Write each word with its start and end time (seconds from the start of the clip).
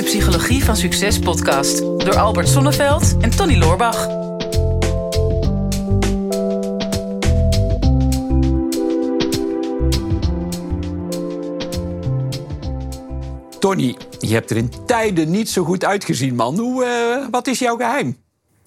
de 0.00 0.06
Psychologie 0.06 0.64
van 0.64 0.76
Succes 0.76 1.18
podcast 1.18 1.78
door 1.78 2.18
Albert 2.18 2.48
Sonneveld 2.48 3.16
en 3.20 3.30
Tony 3.30 3.58
Loorbach. 3.58 4.06
Tony, 13.58 13.96
je 14.20 14.34
hebt 14.34 14.50
er 14.50 14.56
in 14.56 14.72
tijden 14.86 15.30
niet 15.30 15.50
zo 15.50 15.64
goed 15.64 15.84
uitgezien, 15.84 16.34
man. 16.34 16.58
Hoe, 16.58 16.84
eh, 16.84 17.26
wat 17.30 17.46
is 17.46 17.58
jouw 17.58 17.76
geheim? 17.76 18.16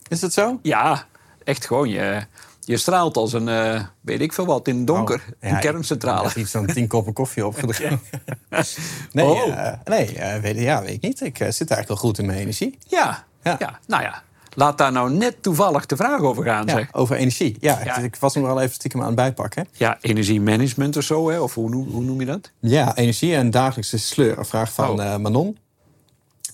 Is 0.07 0.20
dat 0.20 0.34
zo? 0.34 0.59
Ja, 0.61 1.07
echt 1.43 1.65
gewoon. 1.65 1.89
Je, 1.89 2.25
je 2.66 2.77
straalt 2.77 3.18
als 3.18 3.34
een, 3.34 3.48
eh, 3.48 3.82
weet 4.02 4.21
ik 4.21 4.34
veel 4.34 4.45
wat, 4.45 4.68
in 4.68 4.77
het 4.77 4.88
donker. 4.88 5.23
Oh, 5.41 5.50
een 5.52 5.59
kerncentrale. 5.59 6.21
Ik 6.27 6.27
heb 6.34 6.38
iets 6.43 6.52
van 6.52 6.66
tien 6.66 6.88
koppen 6.88 7.13
koffie 7.13 7.45
opgedronken. 7.45 8.02
nee, 9.12 9.25
Oh. 9.25 9.48
eh, 9.48 9.73
nee 9.86 10.16
eh, 10.18 10.41
weet, 10.41 10.59
ja, 10.59 10.81
weet 10.81 10.89
ik 10.94 11.02
niet. 11.02 11.22
Ik 11.22 11.38
zit 11.38 11.49
eigenlijk 11.58 11.88
wel 11.88 11.98
goed 11.98 12.17
in 12.17 12.26
mijn 12.26 12.38
energie. 12.39 12.77
Ja, 12.88 13.26
ja. 13.44 13.55
Ja. 13.59 13.80
nou 13.88 14.03
ja. 14.03 14.22
Laat 14.55 14.77
daar 14.77 14.91
nou 14.91 15.12
net 15.13 15.44
toevallig 15.44 15.86
de 15.86 15.95
vraag 15.95 16.20
over 16.22 16.44
gaan, 16.44 16.66
Ja, 16.66 16.73
zeg. 16.73 16.88
over 16.94 17.16
energie. 17.16 17.58
Ja. 17.59 17.98
Ik, 17.98 18.16
was 18.16 18.34
hem 18.34 18.44
wel 18.44 18.62
even 18.62 18.73
stiekem 18.73 19.00
aan 19.02 19.05
het 19.08 19.16
bijpakken. 19.16 19.67
Ja, 19.72 19.98
energiemanagement 20.02 20.98
of 20.98 21.03
zo, 21.03 21.30
hè? 21.30 21.39
Of 21.39 21.53
hoe, 21.53 21.70
noem- 21.70 21.89
hoe 21.91 22.03
noem 22.03 22.20
je 22.20 22.25
dat? 22.25 22.52
Ja, 22.59 22.95
energie 22.95 23.36
en 23.36 23.52
dagelijkse 23.52 23.98
sleur. 24.00 24.38
Een 24.38 24.45
vraag 24.45 24.73
van 24.73 25.00
Oh. 25.02 25.16
Manon. 25.17 25.58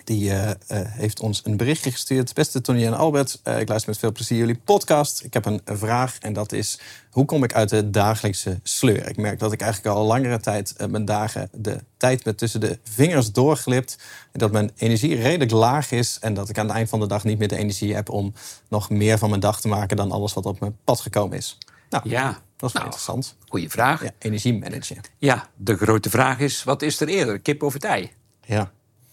Die 0.09 0.31
eh, 0.31 0.49
eh, 0.49 0.55
heeft 0.91 1.19
ons 1.19 1.41
een 1.43 1.57
berichtje 1.57 1.91
gestuurd. 1.91 2.33
Beste 2.33 2.61
Tony 2.61 2.85
en 2.85 2.93
Albert, 2.93 3.39
eh, 3.43 3.59
ik 3.59 3.67
luister 3.67 3.89
met 3.89 3.99
veel 3.99 4.11
plezier 4.11 4.37
jullie 4.37 4.61
podcast. 4.63 5.23
Ik 5.23 5.33
heb 5.33 5.45
een 5.45 5.61
vraag 5.65 6.17
en 6.19 6.33
dat 6.33 6.51
is... 6.51 6.79
hoe 7.11 7.25
kom 7.25 7.43
ik 7.43 7.53
uit 7.53 7.69
de 7.69 7.89
dagelijkse 7.89 8.59
sleur? 8.63 9.09
Ik 9.09 9.17
merk 9.17 9.39
dat 9.39 9.51
ik 9.51 9.61
eigenlijk 9.61 9.95
al 9.95 10.05
langere 10.05 10.39
tijd 10.39 10.75
mijn 10.89 11.05
dagen... 11.05 11.49
de 11.51 11.83
tijd 11.97 12.25
met 12.25 12.37
tussen 12.37 12.59
de 12.59 12.79
vingers 12.83 13.31
doorglipt. 13.31 13.97
En 14.31 14.39
dat 14.39 14.51
mijn 14.51 14.71
energie 14.75 15.15
redelijk 15.15 15.51
laag 15.51 15.91
is. 15.91 16.17
En 16.21 16.33
dat 16.33 16.49
ik 16.49 16.57
aan 16.57 16.67
het 16.67 16.75
eind 16.75 16.89
van 16.89 16.99
de 16.99 17.07
dag 17.07 17.23
niet 17.23 17.39
meer 17.39 17.47
de 17.47 17.57
energie 17.57 17.95
heb... 17.95 18.09
om 18.09 18.33
nog 18.69 18.89
meer 18.89 19.17
van 19.17 19.29
mijn 19.29 19.41
dag 19.41 19.61
te 19.61 19.67
maken 19.67 19.97
dan 19.97 20.11
alles 20.11 20.33
wat 20.33 20.45
op 20.45 20.59
mijn 20.59 20.77
pad 20.83 20.99
gekomen 20.99 21.37
is. 21.37 21.57
Nou, 21.89 22.09
Ja, 22.09 22.25
dat 22.25 22.33
is 22.33 22.41
wel 22.59 22.69
Nou, 22.71 22.85
interessant. 22.85 23.35
goeie 23.47 23.69
vraag. 23.69 24.03
Ja, 24.03 24.11
energie 24.19 24.59
managen. 24.59 25.01
Ja, 25.17 25.49
de 25.55 25.77
grote 25.77 26.09
vraag 26.09 26.39
is, 26.39 26.63
wat 26.63 26.81
is 26.81 26.99
er 27.01 27.07
eerder, 27.07 27.39
kip 27.39 27.63
of 27.63 27.75
ei? 27.75 28.11
Ja. 28.45 28.71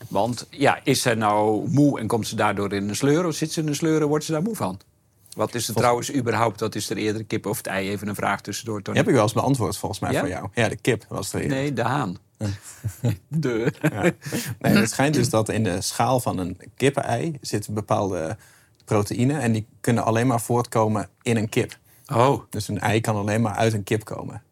Want 0.09 0.47
ja, 0.51 0.81
is 0.85 1.03
zij 1.03 1.15
nou 1.15 1.69
moe 1.71 2.01
en 2.01 2.07
komt 2.07 2.27
ze 2.27 2.37
daardoor 2.37 2.73
in 2.73 2.89
een 2.89 2.97
sleur... 2.97 3.27
of 3.27 3.35
zit 3.35 3.53
ze 3.53 3.61
in 3.61 3.67
een 3.69 3.75
sleur 3.75 4.01
en 4.01 4.07
wordt 4.09 4.25
ze 4.25 4.33
daar 4.33 4.43
moe 4.43 4.57
van? 4.57 4.81
Wat 5.37 5.55
is 5.55 5.69
er 5.69 5.75
trouwens 5.75 6.15
überhaupt, 6.15 6.61
wat 6.61 6.75
is 6.75 6.91
er 6.91 6.97
eerder, 6.97 7.25
kip 7.25 7.47
of 7.47 7.57
het 7.57 7.67
ei? 7.67 7.91
Even 7.91 8.09
een 8.09 8.15
vraag 8.15 8.41
tussendoor, 8.41 8.83
Tony. 8.83 8.97
Heb 8.97 9.07
ik 9.09 9.15
wel 9.15 9.23
eens 9.23 9.33
beantwoord 9.33 9.77
volgens 9.77 10.01
mij 10.01 10.13
Ja? 10.13 10.21
voor 10.21 10.29
jou. 10.29 10.49
Ja, 10.55 10.69
de 10.69 10.77
kip 10.77 11.05
was 11.09 11.33
er 11.33 11.41
eerder. 11.41 11.57
Nee, 11.57 11.73
de 11.73 11.83
haan. 11.83 12.19
de. 13.29 13.73
Nee, 14.59 14.73
het 14.77 14.91
schijnt 14.91 15.15
dus 15.15 15.31
dat 15.31 15.49
in 15.49 15.65
de 15.65 15.81
schaal 15.81 16.21
van 16.21 16.39
een 16.39 16.59
kippenei 16.77 17.39
zitten 17.41 17.75
bepaalde 17.75 18.37
proteïnen. 18.85 19.41
En 19.41 19.53
die 19.53 19.67
kunnen 19.81 20.05
alleen 20.05 20.27
maar 20.27 20.41
voortkomen 20.41 21.09
in 21.23 21.37
een 21.37 21.49
kip. 21.49 21.79
Oh, 22.13 22.43
Dus 22.51 22.69
een 22.69 22.81
ei 22.81 23.01
kan 23.01 23.17
alleen 23.17 23.43
maar 23.43 23.55
uit 23.55 23.73
een 23.73 23.83
kip 23.85 24.05
komen. 24.05 24.43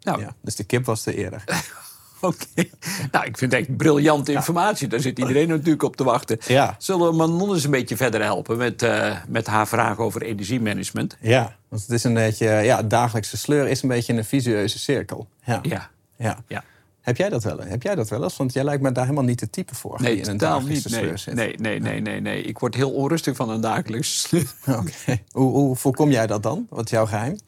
nou, 0.00 0.20
Ja, 0.20 0.34
dus 0.40 0.56
de 0.56 0.64
kip 0.64 0.84
was 0.84 1.06
er 1.06 1.14
eerder. 1.14 1.44
oké. 2.30 2.68
Nou, 3.10 3.24
ik 3.26 3.38
vind 3.38 3.52
het 3.52 3.60
echt 3.60 3.76
briljante 3.76 4.32
informatie. 4.32 4.88
Daar 4.88 5.00
zit 5.00 5.18
iedereen 5.18 5.48
natuurlijk 5.48 5.82
op 5.82 5.96
te 5.96 6.04
wachten. 6.04 6.38
Ja. 6.46 6.74
Zullen 6.78 7.10
we 7.10 7.16
Manon 7.16 7.54
eens 7.54 7.64
een 7.64 7.70
beetje 7.70 7.96
verder 7.96 8.22
helpen 8.22 8.56
met, 8.56 8.82
eh, 8.82 9.16
met 9.28 9.46
haar 9.46 9.68
vraag 9.68 9.98
over 9.98 10.22
energiemanagement? 10.22 11.16
Ja, 11.20 11.56
want 11.68 11.82
het 11.82 11.90
is 11.90 12.04
een 12.04 12.14
beetje... 12.14 12.48
Ja, 12.48 12.82
dagelijkse 12.82 13.36
sleur 13.36 13.68
is 13.68 13.82
een 13.82 13.88
beetje 13.88 14.12
een 14.12 14.24
visueuze 14.24 14.78
cirkel. 14.78 15.28
Ja. 15.44 15.58
Ja, 15.62 15.90
ja. 16.16 16.38
ja. 16.48 16.64
Heb 17.00 17.16
jij 17.16 17.28
dat 17.28 17.44
wel? 17.44 17.58
Heb 17.58 17.82
jij 17.82 17.94
dat 17.94 18.08
wel 18.08 18.22
eens? 18.22 18.36
Want 18.36 18.52
jij 18.52 18.64
lijkt 18.64 18.82
me 18.82 18.92
daar 18.92 19.04
helemaal 19.04 19.24
niet 19.24 19.38
de 19.38 19.50
type 19.50 19.74
voor. 19.74 20.02
Nee, 20.02 20.14
die 20.14 20.24
in 20.24 20.30
een 20.30 20.36
dagelijkse 20.36 20.88
niet. 20.88 20.96
Nee, 20.96 21.04
sleur 21.04 21.18
zit. 21.18 21.34
nee, 21.34 21.54
nee, 21.58 21.80
nee, 21.80 22.00
nee, 22.00 22.20
nee. 22.20 22.42
Ik 22.42 22.58
word 22.58 22.74
heel 22.74 22.90
onrustig 22.90 23.36
van 23.36 23.50
een 23.50 23.60
dagelijks. 23.60 24.32
Oké. 24.66 25.18
Hoe, 25.30 25.50
hoe 25.50 25.76
voorkom 25.76 26.10
jij 26.10 26.26
dat 26.26 26.42
dan? 26.42 26.66
Wat 26.70 26.84
is 26.84 26.90
jouw 26.90 27.06
geheim? 27.06 27.38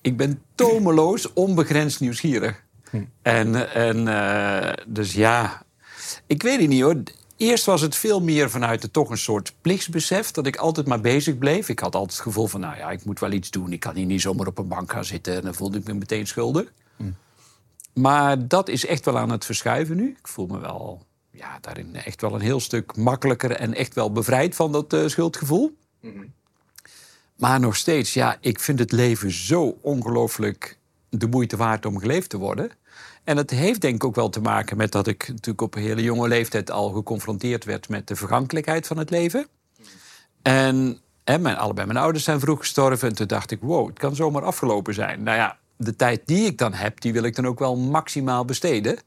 Ik 0.00 0.16
ben 0.16 0.42
tomeloos, 0.54 1.32
onbegrensd 1.32 2.00
nieuwsgierig. 2.00 2.64
En, 3.22 3.74
en 3.74 4.08
eh, 4.08 4.72
dus 4.86 5.12
ja, 5.12 5.62
ik 6.26 6.42
weet 6.42 6.60
het 6.60 6.68
niet 6.68 6.82
hoor. 6.82 7.02
Eerst 7.36 7.64
was 7.64 7.80
het 7.80 7.96
veel 7.96 8.20
meer 8.20 8.50
vanuit 8.50 8.82
het 8.82 8.92
toch 8.92 9.10
een 9.10 9.18
soort 9.18 9.52
plichtsbesef... 9.60 10.30
dat 10.30 10.46
ik 10.46 10.56
altijd 10.56 10.86
maar 10.86 11.00
bezig 11.00 11.38
bleef. 11.38 11.68
Ik 11.68 11.78
had 11.78 11.94
altijd 11.94 12.12
het 12.12 12.22
gevoel 12.22 12.46
van, 12.46 12.60
nou 12.60 12.76
ja, 12.76 12.90
ik 12.90 13.04
moet 13.04 13.20
wel 13.20 13.32
iets 13.32 13.50
doen. 13.50 13.72
Ik 13.72 13.80
kan 13.80 13.94
hier 13.94 14.06
niet 14.06 14.20
zomaar 14.20 14.46
op 14.46 14.58
een 14.58 14.68
bank 14.68 14.92
gaan 14.92 15.04
zitten... 15.04 15.34
en 15.34 15.42
dan 15.42 15.54
voelde 15.54 15.78
ik 15.78 15.84
me 15.84 15.94
meteen 15.94 16.26
schuldig. 16.26 16.72
Maar 17.92 18.48
dat 18.48 18.68
is 18.68 18.86
echt 18.86 19.04
wel 19.04 19.18
aan 19.18 19.30
het 19.30 19.44
verschuiven 19.44 19.96
nu. 19.96 20.08
Ik 20.18 20.28
voel 20.28 20.46
me 20.46 20.58
wel, 20.58 21.02
ja, 21.30 21.58
daarin 21.60 21.94
echt 21.94 22.20
wel 22.20 22.34
een 22.34 22.40
heel 22.40 22.60
stuk 22.60 22.96
makkelijker... 22.96 23.50
en 23.50 23.74
echt 23.74 23.94
wel 23.94 24.12
bevrijd 24.12 24.54
van 24.54 24.72
dat 24.72 24.92
eh, 24.92 25.06
schuldgevoel. 25.06 25.76
Maar 27.36 27.60
nog 27.60 27.76
steeds, 27.76 28.14
ja, 28.14 28.36
ik 28.40 28.60
vind 28.60 28.78
het 28.78 28.92
leven 28.92 29.30
zo 29.30 29.78
ongelooflijk 29.80 30.78
de 31.20 31.28
moeite 31.28 31.56
waard 31.56 31.86
om 31.86 31.98
geleefd 31.98 32.28
te 32.30 32.38
worden. 32.38 32.70
En 33.24 33.36
het 33.36 33.50
heeft 33.50 33.80
denk 33.80 33.94
ik 33.94 34.04
ook 34.04 34.14
wel 34.14 34.28
te 34.28 34.40
maken 34.40 34.76
met 34.76 34.92
dat 34.92 35.06
ik 35.06 35.28
natuurlijk 35.28 35.60
op 35.60 35.74
een 35.74 35.82
hele 35.82 36.02
jonge 36.02 36.28
leeftijd 36.28 36.70
al 36.70 36.88
geconfronteerd 36.88 37.64
werd 37.64 37.88
met 37.88 38.08
de 38.08 38.16
vergankelijkheid 38.16 38.86
van 38.86 38.98
het 38.98 39.10
leven. 39.10 39.46
En 40.42 41.00
hè, 41.24 41.38
mijn, 41.38 41.56
allebei 41.56 41.86
mijn 41.86 41.98
ouders 41.98 42.24
zijn 42.24 42.40
vroeg 42.40 42.58
gestorven. 42.58 43.08
En 43.08 43.14
toen 43.14 43.26
dacht 43.26 43.50
ik, 43.50 43.60
wow, 43.60 43.86
het 43.86 43.98
kan 43.98 44.14
zomaar 44.14 44.44
afgelopen 44.44 44.94
zijn. 44.94 45.22
Nou 45.22 45.36
ja, 45.36 45.58
de 45.76 45.96
tijd 45.96 46.22
die 46.26 46.46
ik 46.46 46.58
dan 46.58 46.72
heb, 46.72 47.00
die 47.00 47.12
wil 47.12 47.22
ik 47.22 47.34
dan 47.34 47.46
ook 47.46 47.58
wel 47.58 47.76
maximaal 47.76 48.44
besteden. 48.44 48.98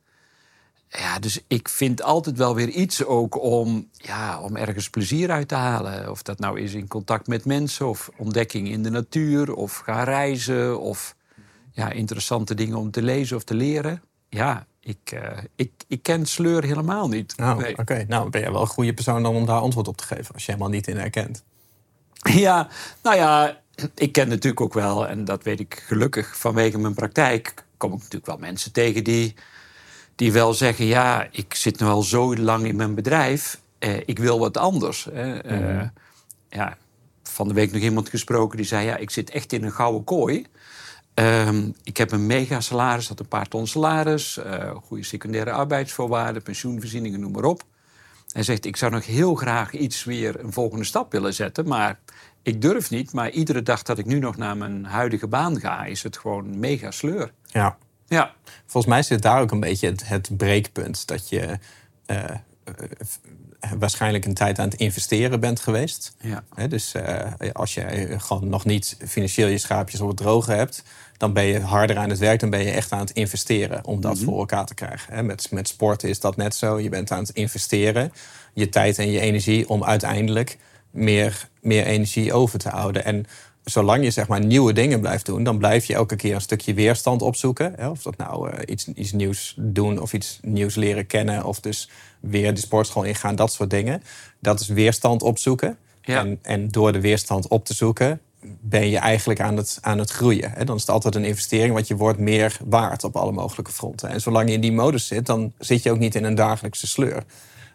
Ja, 0.88 1.20
dus 1.20 1.44
ik 1.48 1.70
vind 1.70 2.04
altijd 2.04 2.38
wel 2.38 2.56
weer 2.56 2.70
iets 2.70 3.06
ook 3.06 3.42
om, 3.42 3.90
ja, 3.92 4.42
om 4.42 4.56
ergens 4.56 4.90
plezier 4.90 5.32
uit 5.32 5.48
te 5.48 5.56
halen. 5.56 6.12
Of 6.12 6.22
dat 6.22 6.40
nou 6.40 6.60
is 6.60 6.74
in 6.74 6.88
contact 6.88 7.28
met 7.28 7.46
mensen, 7.46 7.88
of 7.88 8.10
ontdekking 8.18 8.70
in 8.70 8.84
de 8.84 8.90
natuur, 8.90 9.54
of 9.54 9.78
gaan 9.78 10.04
reizen, 10.04 10.80
of 10.80 11.16
ja, 11.72 11.92
interessante 11.92 12.54
dingen 12.54 12.78
om 12.78 12.92
te 12.92 13.02
lezen 13.02 13.36
of 13.36 13.44
te 13.44 13.54
leren. 13.54 14.02
Ja, 14.30 14.66
ik, 14.80 15.12
eh, 15.12 15.38
ik, 15.56 15.72
ik 15.88 16.04
ken 16.04 16.26
sleur 16.26 16.64
helemaal 16.64 17.08
niet. 17.08 17.38
Nee. 17.38 17.78
oké. 17.78 18.06
Nou, 18.08 18.30
ben 18.30 18.42
jij 18.42 18.52
wel 18.52 18.62
een 18.62 18.68
goede 18.68 18.94
persoon 18.94 19.24
dan 19.24 19.36
om 19.36 19.46
daar 19.46 19.60
antwoord 19.60 19.88
op 19.88 19.98
te 19.98 20.04
geven... 20.04 20.34
als 20.34 20.46
je 20.46 20.52
helemaal 20.52 20.74
niet 20.74 20.88
in 20.88 20.98
herkent. 20.98 21.44
Ja, 22.34 22.68
nou 23.02 23.16
ja, 23.16 23.62
ik 23.96 24.12
ken 24.12 24.28
natuurlijk 24.28 24.62
ook 24.62 24.74
wel, 24.74 25.08
en 25.08 25.26
dat 25.26 25.44
weet 25.44 25.60
ik 25.60 25.84
gelukkig 25.88 26.38
vanwege 26.38 26.78
mijn 26.78 26.94
praktijk, 26.94 27.54
kom 27.78 27.92
ik 27.92 27.98
natuurlijk 27.98 28.26
wel 28.26 28.38
mensen 28.38 28.72
tegen 28.72 29.04
die, 29.04 29.36
die 30.16 30.32
wel 30.32 30.54
zeggen: 30.54 30.86
Ja, 30.86 31.28
ik 31.32 31.54
zit 31.54 31.80
nu 31.80 31.88
al 31.88 32.02
zo 32.02 32.36
lang 32.36 32.66
in 32.66 32.76
mijn 32.76 32.96
bedrijf, 32.96 33.60
eh, 33.80 33.98
ik 34.06 34.20
wil 34.20 34.40
wat 34.40 34.58
anders. 34.58 35.08
Hè. 35.12 35.40
Eh, 35.40 35.88
ja, 36.50 36.78
van 37.24 37.48
de 37.48 37.54
week 37.54 37.72
nog 37.72 37.82
iemand 37.82 38.10
gesproken 38.10 38.58
die 38.58 38.66
zei: 38.66 38.86
Ja, 38.86 38.98
ik 38.98 39.10
zit 39.10 39.30
echt 39.30 39.54
in 39.54 39.64
een 39.64 39.72
gouden 39.72 40.04
kooi. 40.04 40.46
Ehm, 41.20 41.70
ik 41.84 41.98
heb 41.98 42.12
een 42.12 42.26
mega 42.26 42.60
salaris, 42.60 43.08
had 43.08 43.20
een 43.20 43.28
paar 43.28 43.48
ton 43.48 43.68
salaris, 43.68 44.38
eh, 44.38 44.76
goede 44.76 45.04
secundaire 45.04 45.52
arbeidsvoorwaarden, 45.52 46.42
pensioenvoorzieningen, 46.42 47.20
noem 47.20 47.32
maar 47.32 47.44
op. 47.44 47.64
Hij 48.32 48.44
zegt, 48.44 48.66
ik 48.66 48.76
zou 48.76 48.92
nog 48.92 49.06
heel 49.06 49.36
graag 49.36 49.74
iets 49.74 50.04
weer 50.04 50.40
een 50.40 50.54
volgende 50.54 50.84
stap 50.84 51.12
willen 51.12 51.34
zetten, 51.34 51.68
maar 51.68 52.00
ik 52.44 52.62
durf 52.62 52.90
niet. 52.90 53.14
Maar 53.14 53.30
iedere 53.30 53.64
dag 53.64 53.84
dat 53.84 53.98
ik 53.98 54.06
nu 54.06 54.20
nog 54.20 54.38
naar 54.38 54.58
mijn 54.58 54.86
huidige 54.86 55.28
baan 55.28 55.60
ga, 55.60 55.86
is 55.86 56.04
het 56.04 56.18
gewoon 56.18 56.60
mega 56.60 56.92
sleur. 56.92 57.32
Ja. 57.46 57.78
Ja, 58.08 58.34
Volgens 58.66 58.94
mij 58.94 59.04
zit 59.04 59.22
daar 59.22 59.42
ook 59.42 59.52
een 59.52 59.60
beetje 59.60 59.88
het, 59.88 60.08
het 60.08 60.30
breekpunt. 60.38 61.08
Dat 61.08 61.30
je 61.30 61.60
eh, 62.06 62.24
eh, 62.24 62.74
waarschijnlijk 63.80 64.26
een 64.26 64.34
tijd 64.34 64.60
aan 64.60 64.70
het 64.70 64.80
investeren 64.80 65.40
bent 65.40 65.60
geweest. 65.60 66.16
ja. 66.22 66.68
Dus 66.68 66.94
eh, 66.94 67.32
als 67.54 67.74
je 67.74 68.16
gewoon 68.18 68.50
nog 68.50 68.66
niet 68.66 68.98
financieel 69.08 69.48
je 69.48 69.58
schaapjes 69.58 70.02
op 70.02 70.08
het 70.08 70.18
droge 70.18 70.52
hebt... 70.52 70.84
dan 71.18 71.34
ben 71.34 71.44
je 71.44 71.60
harder 71.60 71.98
aan 71.98 72.10
het 72.10 72.20
werk, 72.20 72.40
dan 72.40 72.50
ben 72.50 72.64
je 72.64 72.72
echt 72.72 72.92
aan 72.92 73.00
het 73.00 73.12
investeren... 73.12 73.86
om 73.86 74.02
dat 74.02 74.20
voor 74.20 74.40
elkaar 74.40 74.66
te 74.66 74.74
krijgen. 74.74 75.26
Met, 75.26 75.52
met 75.52 75.68
sporten 75.68 76.10
is 76.10 76.20
dat 76.20 76.36
net 76.36 76.56
zo. 76.56 76.80
Je 76.80 76.90
bent 76.90 77.12
aan 77.12 77.20
het 77.20 77.30
investeren, 77.30 78.12
je 78.54 78.70
tijd 78.70 78.98
en 78.98 79.12
je 79.12 79.20
energie... 79.20 79.70
om 79.70 79.84
uiteindelijk 79.84 80.58
meer, 80.92 81.48
meer 81.62 81.86
energie 81.86 82.34
over 82.34 82.60
te 82.60 82.70
houden. 82.70 83.06
En 83.06 83.26
zolang 83.70 84.04
je 84.04 84.12
zeg 84.12 84.28
maar, 84.28 84.46
nieuwe 84.46 84.74
dingen 84.74 85.00
blijft 85.00 85.26
doen... 85.26 85.44
dan 85.44 85.58
blijf 85.58 85.86
je 85.86 85.94
elke 85.94 86.16
keer 86.16 86.36
een 86.36 86.42
stukje 86.42 86.74
weerstand 86.74 87.22
opzoeken. 87.22 87.74
Hè. 87.76 87.90
Of 87.90 88.02
dat 88.02 88.18
nou 88.18 88.50
eh, 88.50 88.60
iets, 88.66 88.88
iets 88.88 89.12
nieuws 89.12 89.54
doen 89.58 90.00
of 90.00 90.14
iets 90.14 90.40
nieuws 90.42 90.76
leren 90.76 91.08
kennen... 91.08 91.44
of 91.44 91.60
dus 91.60 91.90
weer 92.20 92.54
de 92.54 92.60
sportschool 92.60 93.04
ingaan, 93.04 93.36
dat 93.36 93.54
soort 93.54 93.70
dingen. 93.70 94.04
Dat 94.40 94.60
is 94.60 94.68
weerstand 94.68 95.24
opzoeken. 95.24 95.78
Ja. 96.02 96.20
En, 96.20 96.40
en 96.42 96.70
door 96.70 96.92
de 96.92 97.02
weerstand 97.02 97.48
op 97.48 97.66
te 97.66 97.74
zoeken, 97.74 98.22
ben 98.62 98.90
je 98.90 98.98
eigenlijk 98.98 99.42
aan 99.42 99.58
het, 99.58 99.78
aan 99.82 99.98
het 99.98 100.10
groeien. 100.10 100.52
Hè? 100.52 100.66
Dan 100.66 100.76
is 100.76 100.82
het 100.82 100.92
altijd 100.92 101.16
een 101.16 101.26
investering, 101.26 101.74
want 101.74 101.88
je 101.88 101.96
wordt 101.96 102.20
meer 102.20 102.58
waard 102.66 103.04
op 103.04 103.16
alle 103.16 103.32
mogelijke 103.32 103.72
fronten. 103.72 104.10
En 104.10 104.22
zolang 104.22 104.48
je 104.48 104.54
in 104.54 104.62
die 104.62 104.72
modus 104.72 105.08
zit, 105.08 105.26
dan 105.26 105.54
zit 105.58 105.84
je 105.84 105.92
ook 105.92 106.00
niet 106.00 106.16
in 106.16 106.24
een 106.24 106.36
dagelijkse 106.36 106.88
sleur. 106.88 107.24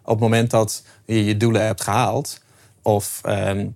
Op 0.03 0.11
het 0.11 0.21
moment 0.21 0.51
dat 0.51 0.85
je 1.05 1.25
je 1.25 1.37
doelen 1.37 1.67
hebt 1.67 1.83
gehaald, 1.83 2.41
of 2.83 3.21
ehm, 3.23 3.67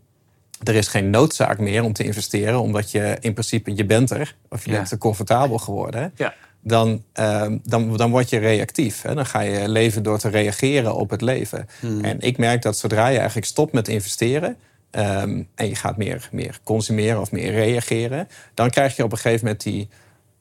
er 0.64 0.74
is 0.74 0.88
geen 0.88 1.10
noodzaak 1.10 1.58
meer 1.58 1.82
om 1.82 1.92
te 1.92 2.04
investeren, 2.04 2.60
omdat 2.60 2.90
je 2.90 3.16
in 3.20 3.32
principe 3.32 3.76
je 3.76 3.84
bent 3.84 4.10
er, 4.10 4.34
of 4.48 4.64
je 4.64 4.70
Ja. 4.70 4.76
bent 4.76 4.90
er 4.90 4.98
comfortabel 4.98 5.58
geworden, 5.58 6.12
Ja. 6.16 6.34
dan, 6.60 7.04
ehm, 7.12 7.58
dan, 7.62 7.96
dan 7.96 8.10
word 8.10 8.30
je 8.30 8.38
reactief. 8.38 9.02
Hè? 9.02 9.14
Dan 9.14 9.26
ga 9.26 9.40
je 9.40 9.68
leven 9.68 10.02
door 10.02 10.18
te 10.18 10.28
reageren 10.28 10.94
op 10.94 11.10
het 11.10 11.20
leven. 11.20 11.68
Hmm. 11.80 12.04
En 12.04 12.20
ik 12.20 12.38
merk 12.38 12.62
dat 12.62 12.78
zodra 12.78 13.08
je 13.08 13.16
eigenlijk 13.16 13.46
stopt 13.46 13.72
met 13.72 13.88
investeren. 13.88 14.56
ehm, 14.90 15.42
en 15.54 15.68
je 15.68 15.74
gaat 15.74 15.96
meer, 15.96 16.28
meer 16.32 16.58
consumeren 16.64 17.20
of 17.20 17.32
meer 17.32 17.50
reageren. 17.52 18.28
dan 18.54 18.70
krijg 18.70 18.96
je 18.96 19.04
op 19.04 19.12
een 19.12 19.18
gegeven 19.18 19.44
moment 19.44 19.62
die, 19.62 19.88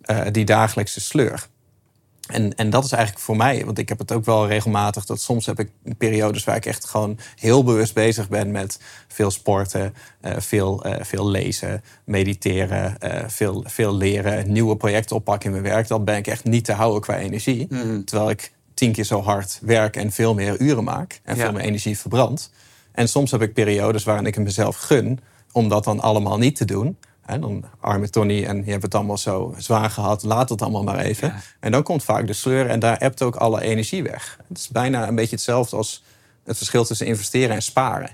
eh, 0.01 0.21
die 0.31 0.45
dagelijkse 0.45 0.99
sleur. 1.01 1.47
En, 2.27 2.55
en 2.55 2.69
dat 2.69 2.83
is 2.83 2.91
eigenlijk 2.91 3.23
voor 3.23 3.35
mij, 3.35 3.65
want 3.65 3.77
ik 3.77 3.89
heb 3.89 3.99
het 3.99 4.11
ook 4.11 4.25
wel 4.25 4.47
regelmatig, 4.47 5.05
dat 5.05 5.21
soms 5.21 5.45
heb 5.45 5.59
ik 5.59 5.69
periodes 5.97 6.43
waar 6.43 6.55
ik 6.55 6.65
echt 6.65 6.85
gewoon 6.85 7.19
heel 7.35 7.63
bewust 7.63 7.93
bezig 7.93 8.29
ben 8.29 8.51
met 8.51 8.79
veel 9.07 9.31
sporten, 9.31 9.93
eh, 10.21 10.33
veel, 10.37 10.83
eh, 10.83 11.03
veel 11.03 11.29
lezen, 11.29 11.83
mediteren, 12.03 12.99
eh, 12.99 13.23
veel, 13.27 13.63
veel 13.67 13.95
leren, 13.95 14.51
nieuwe 14.51 14.77
projecten 14.77 15.15
oppakken 15.15 15.53
in 15.53 15.61
mijn 15.61 15.73
werk. 15.73 15.87
Dan 15.87 16.03
ben 16.03 16.17
ik 16.17 16.27
echt 16.27 16.43
niet 16.43 16.65
te 16.65 16.73
houden 16.73 17.01
qua 17.01 17.17
energie. 17.17 17.67
Terwijl 18.05 18.29
ik 18.29 18.51
tien 18.73 18.91
keer 18.91 19.03
zo 19.03 19.21
hard 19.21 19.59
werk 19.61 19.95
en 19.95 20.11
veel 20.11 20.33
meer 20.33 20.59
uren 20.59 20.83
maak 20.83 21.19
en 21.23 21.35
Ja. 21.35 21.43
veel 21.43 21.51
meer 21.51 21.63
energie 21.63 21.97
verbrand. 21.97 22.51
En 22.91 23.09
soms 23.09 23.31
heb 23.31 23.41
ik 23.41 23.53
periodes 23.53 24.03
waarin 24.03 24.25
ik 24.25 24.35
het 24.35 24.43
mezelf 24.43 24.75
gun 24.75 25.19
om 25.51 25.69
dat 25.69 25.83
dan 25.83 25.99
allemaal 25.99 26.37
niet 26.37 26.55
te 26.55 26.65
doen. 26.65 26.97
En 27.27 27.41
dan 27.41 27.63
arme 27.79 28.09
Tony 28.09 28.45
en 28.45 28.65
je 28.65 28.71
hebt 28.71 28.83
het 28.83 28.95
allemaal 28.95 29.17
zo 29.17 29.53
zwaar 29.57 29.89
gehad, 29.89 30.23
laat 30.23 30.49
het 30.49 30.61
allemaal 30.61 30.83
maar 30.83 30.99
even. 30.99 31.27
Ja. 31.27 31.39
En 31.59 31.71
dan 31.71 31.83
komt 31.83 32.03
vaak 32.03 32.27
de 32.27 32.33
sleur 32.33 32.69
en 32.69 32.79
daar 32.79 32.97
ebt 32.97 33.21
ook 33.21 33.35
alle 33.35 33.61
energie 33.61 34.03
weg. 34.03 34.39
Het 34.47 34.57
is 34.57 34.67
bijna 34.67 35.07
een 35.07 35.15
beetje 35.15 35.35
hetzelfde 35.35 35.75
als 35.75 36.03
het 36.43 36.57
verschil 36.57 36.85
tussen 36.85 37.05
investeren 37.07 37.55
en 37.55 37.61
sparen. 37.61 38.09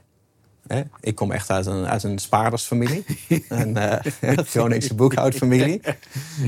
Ik 1.00 1.16
kom 1.16 1.32
echt 1.32 1.50
uit 1.50 1.66
een, 1.66 1.88
uit 1.88 2.04
een 2.04 2.20
spaardersfamilie, 2.20 3.06
een 3.50 3.78
uh, 4.22 4.38
Groningse 4.38 4.94
boekhoudfamilie. 4.94 5.82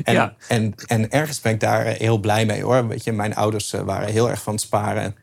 En, 0.03 0.13
Ja. 0.13 0.35
en, 0.47 0.73
en 0.87 1.11
ergens 1.11 1.41
ben 1.41 1.53
ik 1.53 1.59
daar 1.59 1.85
heel 1.85 2.17
blij 2.17 2.45
mee 2.45 2.63
hoor. 2.63 2.87
Weet 2.87 3.03
je, 3.03 3.11
mijn 3.11 3.35
ouders 3.35 3.73
eh, 3.73 3.81
waren 3.81 4.09
heel 4.11 4.29
erg 4.29 4.41
van 4.41 4.53
het 4.53 4.61
sparen. 4.61 5.15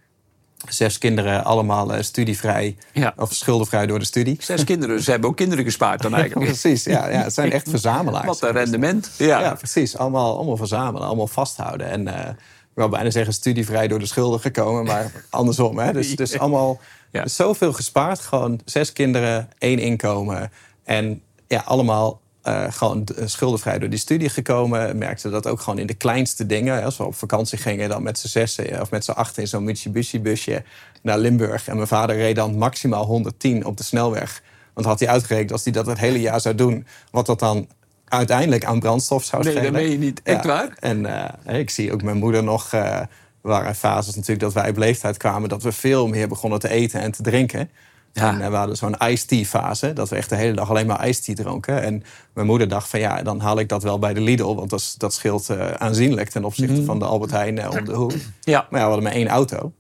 Zes 0.69 0.99
kinderen, 0.99 1.45
allemaal 1.45 1.95
eh, 1.95 2.03
studievrij 2.03 2.77
Ja. 2.93 3.13
of 3.17 3.33
schuldenvrij 3.35 3.87
door 3.87 3.99
de 3.99 4.05
studie. 4.05 4.37
Zes 4.41 4.65
kinderen, 4.65 5.03
ze 5.03 5.11
hebben 5.11 5.31
ook 5.31 5.37
kinderen 5.37 5.65
gespaard 5.65 6.03
dan 6.03 6.15
eigenlijk. 6.21 6.47
Precies, 6.51 6.85
ja, 6.85 7.09
ja, 7.09 7.23
het 7.23 7.35
zijn 7.35 7.53
echt 7.53 7.69
verzamelaars. 7.77 8.27
Wat 8.27 8.43
een 8.43 8.53
rendement. 8.53 9.11
Ja, 9.19 9.41
Ja. 9.41 9.55
precies. 9.55 9.97
Allemaal, 9.97 10.37
allemaal 10.37 10.57
verzamelen, 10.57 11.07
allemaal 11.07 11.27
vasthouden. 11.27 11.87
En 11.87 12.09
eh, 12.09 12.29
ik 12.31 12.79
wil 12.79 12.89
bijna 12.89 13.11
zeggen 13.11 13.33
studievrij 13.35 13.89
door 13.89 13.99
de 13.99 14.07
schulden 14.07 14.41
gekomen, 14.41 14.85
maar 14.85 15.13
andersom. 15.31 15.79
Hè? 15.79 15.93
Dus, 15.93 16.17
dus 16.17 16.39
allemaal 16.39 16.81
Ja. 17.11 17.29
zoveel 17.29 17.73
gespaard. 17.73 18.21
Gewoon 18.21 18.61
zes 18.65 18.93
kinderen, 18.93 19.49
één 19.59 19.79
inkomen. 19.79 20.53
En 20.85 21.23
ja, 21.47 21.63
allemaal 21.67 22.21
eh, 22.43 22.65
gewoon 22.71 23.05
d- 23.05 23.13
schuldenvrij 23.25 23.79
door 23.79 23.89
die 23.89 23.99
studie 23.99 24.29
gekomen. 24.29 24.99
Merkte 24.99 25.31
dat 25.31 25.47
ook 25.47 25.61
gewoon 25.61 25.79
in 25.79 25.87
de 25.87 25.95
kleinste 25.95 26.47
dingen. 26.47 26.85
Als 26.85 26.97
we 26.97 27.05
op 27.05 27.15
vakantie 27.15 27.59
gingen, 27.59 27.89
dan 27.89 28.03
met 28.03 28.19
z'n 28.19 28.27
zessen 28.29 28.81
of 28.81 28.91
met 28.91 29.05
z'n 29.05 29.11
achten 29.11 29.43
in 29.43 29.49
zo'n 29.49 29.65
Mitsubishi-busje 29.65 30.63
naar 31.03 31.19
Limburg. 31.19 31.69
En 31.69 31.75
mijn 31.77 31.89
vader 31.89 32.17
reed 32.17 32.37
dan 32.37 32.59
maximaal 32.59 33.05
110 33.05 33.65
op 33.67 33.77
de 33.77 33.83
snelweg. 33.85 34.43
Want 34.75 34.87
had 34.87 34.99
hij 35.01 35.09
uitgerekend, 35.09 35.53
als 35.53 35.65
hij 35.65 35.73
dat 35.73 35.87
het 35.87 35.99
hele 35.99 36.21
jaar 36.21 36.41
zou 36.41 36.55
doen, 36.55 36.87
wat 37.11 37.27
dat 37.27 37.39
dan 37.39 37.69
uiteindelijk 38.09 38.65
aan 38.65 38.81
brandstof 38.81 39.25
zou 39.25 39.43
Nee, 39.43 39.55
dat 39.55 39.63
schelen. 39.63 39.81
meen 39.83 39.91
je 39.93 39.99
niet. 39.99 40.21
Echt 40.23 40.45
waar? 40.45 40.77
En 40.81 41.07
eh, 41.47 41.59
ik 41.59 41.71
zie 41.71 41.93
ook 41.93 42.03
mijn 42.03 42.17
moeder 42.17 42.43
nog. 42.45 42.73
eh 42.73 43.01
waren 43.41 43.75
fases 43.75 44.15
natuurlijk 44.15 44.41
dat 44.41 44.53
wij 44.53 44.69
op 44.71 44.77
leeftijd 44.77 45.17
kwamen. 45.17 45.49
dat 45.49 45.63
we 45.63 45.73
veel 45.73 46.07
meer 46.07 46.29
begonnen 46.29 46.59
te 46.59 46.69
eten 46.69 47.01
en 47.01 47.13
te 47.13 47.23
drinken. 47.23 47.71
Ja. 48.13 48.29
En 48.33 48.41
eh, 48.41 48.49
we 48.49 48.57
hadden 48.57 48.77
zo'n 48.77 48.97
iced 48.99 49.29
tea 49.29 49.45
fase. 49.45 49.93
Dat 49.93 50.09
we 50.09 50.17
echt 50.17 50.29
de 50.29 50.37
hele 50.37 50.55
dag 50.55 50.71
alleen 50.71 50.87
maar 50.87 51.09
iced 51.09 51.25
tea 51.25 51.35
dronken. 51.35 51.83
En 51.83 52.03
mijn 52.35 52.47
moeder 52.47 52.69
dacht 52.69 52.89
van 52.89 53.01
ja, 53.01 53.23
dan 53.23 53.41
haal 53.41 53.59
ik 53.59 53.69
dat 53.69 53.83
wel 53.83 53.99
bij 53.99 54.15
de 54.15 54.21
Lidl. 54.21 54.55
Want 54.55 54.71
dat, 54.71 54.95
dat 54.99 55.15
scheelt 55.15 55.51
eh, 55.51 55.71
aanzienlijk 55.71 56.29
ten 56.31 56.45
opzichte 56.45 56.73
Mhm. 56.77 56.85
van 56.85 56.99
de 56.99 57.05
Albert 57.05 57.31
Heijn 57.31 57.59
eh, 57.59 57.71
om 57.79 57.85
de 57.85 57.93
hoek. 57.93 58.13
Ja. 58.41 58.67
Maar 58.71 58.81
ja, 58.81 58.87
we 58.87 58.93
hadden 58.93 59.03
maar 59.03 59.13
één 59.13 59.29
auto. 59.29 59.73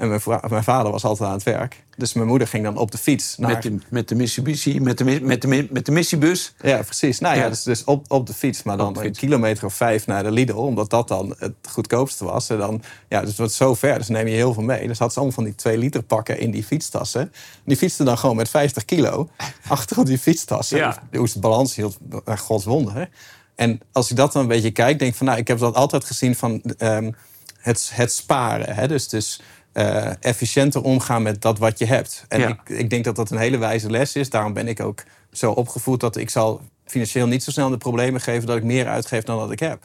En 0.00 0.08
mijn, 0.48 0.64
vader 0.64 0.92
was 0.92 1.04
altijd 1.04 1.28
aan 1.28 1.34
het 1.34 1.42
werk. 1.42 1.84
Dus 1.96 2.12
mijn 2.12 2.26
moeder 2.26 2.48
ging 2.48 2.64
dan 2.64 2.76
op 2.76 2.90
de 2.90 2.98
fiets 2.98 3.36
naar... 3.38 3.50
Met, 3.50 3.62
de, 3.62 3.78
met 3.88 4.08
de 4.08 4.14
Mitsubishi, 4.14 4.80
met 4.80 4.98
de, 4.98 5.04
met 5.04 5.42
de, 5.42 5.68
met 5.70 5.86
de 5.86 5.92
missiebus. 5.92 6.54
Ja, 6.62 6.82
precies. 6.82 7.18
Nou 7.18 7.36
ja, 7.36 7.42
Ja. 7.42 7.48
dus, 7.48 7.62
dus 7.62 7.84
op, 7.84 8.04
op 8.10 8.26
de 8.26 8.34
fiets, 8.34 8.62
maar 8.62 8.76
dan 8.76 8.92
de 8.92 9.04
een 9.04 9.12
kilometer 9.12 9.64
of 9.64 9.74
vijf 9.74 10.06
naar 10.06 10.22
de 10.22 10.30
Lidl, 10.30 10.56
omdat 10.56 10.90
dat 10.90 11.08
dan 11.08 11.34
het 11.38 11.54
goedkoopste 11.68 12.24
was. 12.24 12.50
En 12.50 12.58
dan, 12.58 12.82
ja, 13.08 13.20
dus 13.20 13.28
het 13.28 13.38
wordt 13.38 13.52
zo 13.52 13.74
ver, 13.74 13.98
dus 13.98 14.08
neem 14.08 14.26
je 14.26 14.34
heel 14.34 14.54
veel 14.54 14.62
mee. 14.62 14.86
Dus 14.86 14.98
had 14.98 15.12
ze 15.12 15.16
allemaal 15.16 15.34
van 15.34 15.44
die 15.44 15.54
twee 15.54 15.78
liter 15.78 16.02
pakken 16.02 16.38
in 16.38 16.50
die 16.50 16.64
fietstassen. 16.64 17.32
Die 17.64 17.76
fietste 17.76 18.04
dan 18.04 18.18
gewoon 18.18 18.36
met 18.36 18.48
50 18.48 18.84
kilo 18.84 19.28
achter 19.68 19.98
op 19.98 20.06
die 20.06 20.18
fietstassen. 20.18 20.78
Ja. 20.78 21.02
Hoe 21.12 21.26
ze 21.26 21.32
het 21.32 21.42
balans 21.42 21.74
hield, 21.74 21.98
eh, 22.24 22.36
gods 22.36 22.64
wonder. 22.64 23.08
En 23.54 23.80
als 23.92 24.10
ik 24.10 24.16
dat 24.16 24.32
dan 24.32 24.42
een 24.42 24.48
beetje 24.48 24.70
kijk, 24.70 24.98
denk 24.98 25.10
ik 25.10 25.16
van, 25.16 25.26
nou, 25.26 25.38
ik 25.38 25.48
heb 25.48 25.58
dat 25.58 25.74
altijd 25.74 26.04
gezien 26.04 26.36
van 26.36 26.62
ehm, 26.78 27.10
het, 27.58 27.90
het 27.94 28.12
sparen. 28.12 28.74
Hè? 28.74 28.88
Dus, 28.88 29.08
dus 29.08 29.40
eh, 29.72 30.12
efficiënter 30.20 30.82
omgaan 30.82 31.22
met 31.22 31.42
dat 31.42 31.58
wat 31.58 31.78
je 31.78 31.84
hebt. 31.86 32.24
En 32.28 32.40
Ja. 32.40 32.48
ik, 32.48 32.68
ik 32.68 32.90
denk 32.90 33.04
dat 33.04 33.16
dat 33.16 33.30
een 33.30 33.38
hele 33.38 33.58
wijze 33.58 33.90
les 33.90 34.16
is. 34.16 34.30
Daarom 34.30 34.52
ben 34.52 34.68
ik 34.68 34.80
ook 34.80 35.02
zo 35.32 35.50
opgevoed 35.52 36.00
dat 36.00 36.16
ik 36.16 36.30
zal 36.30 36.60
financieel 36.84 37.26
niet 37.26 37.42
zo 37.42 37.50
snel 37.50 37.68
de 37.68 37.76
problemen 37.76 38.20
geven 38.20 38.46
dat 38.46 38.56
ik 38.56 38.62
meer 38.64 38.86
uitgeef 38.88 39.24
dan 39.24 39.38
dat 39.38 39.50
ik 39.50 39.60
heb. 39.60 39.84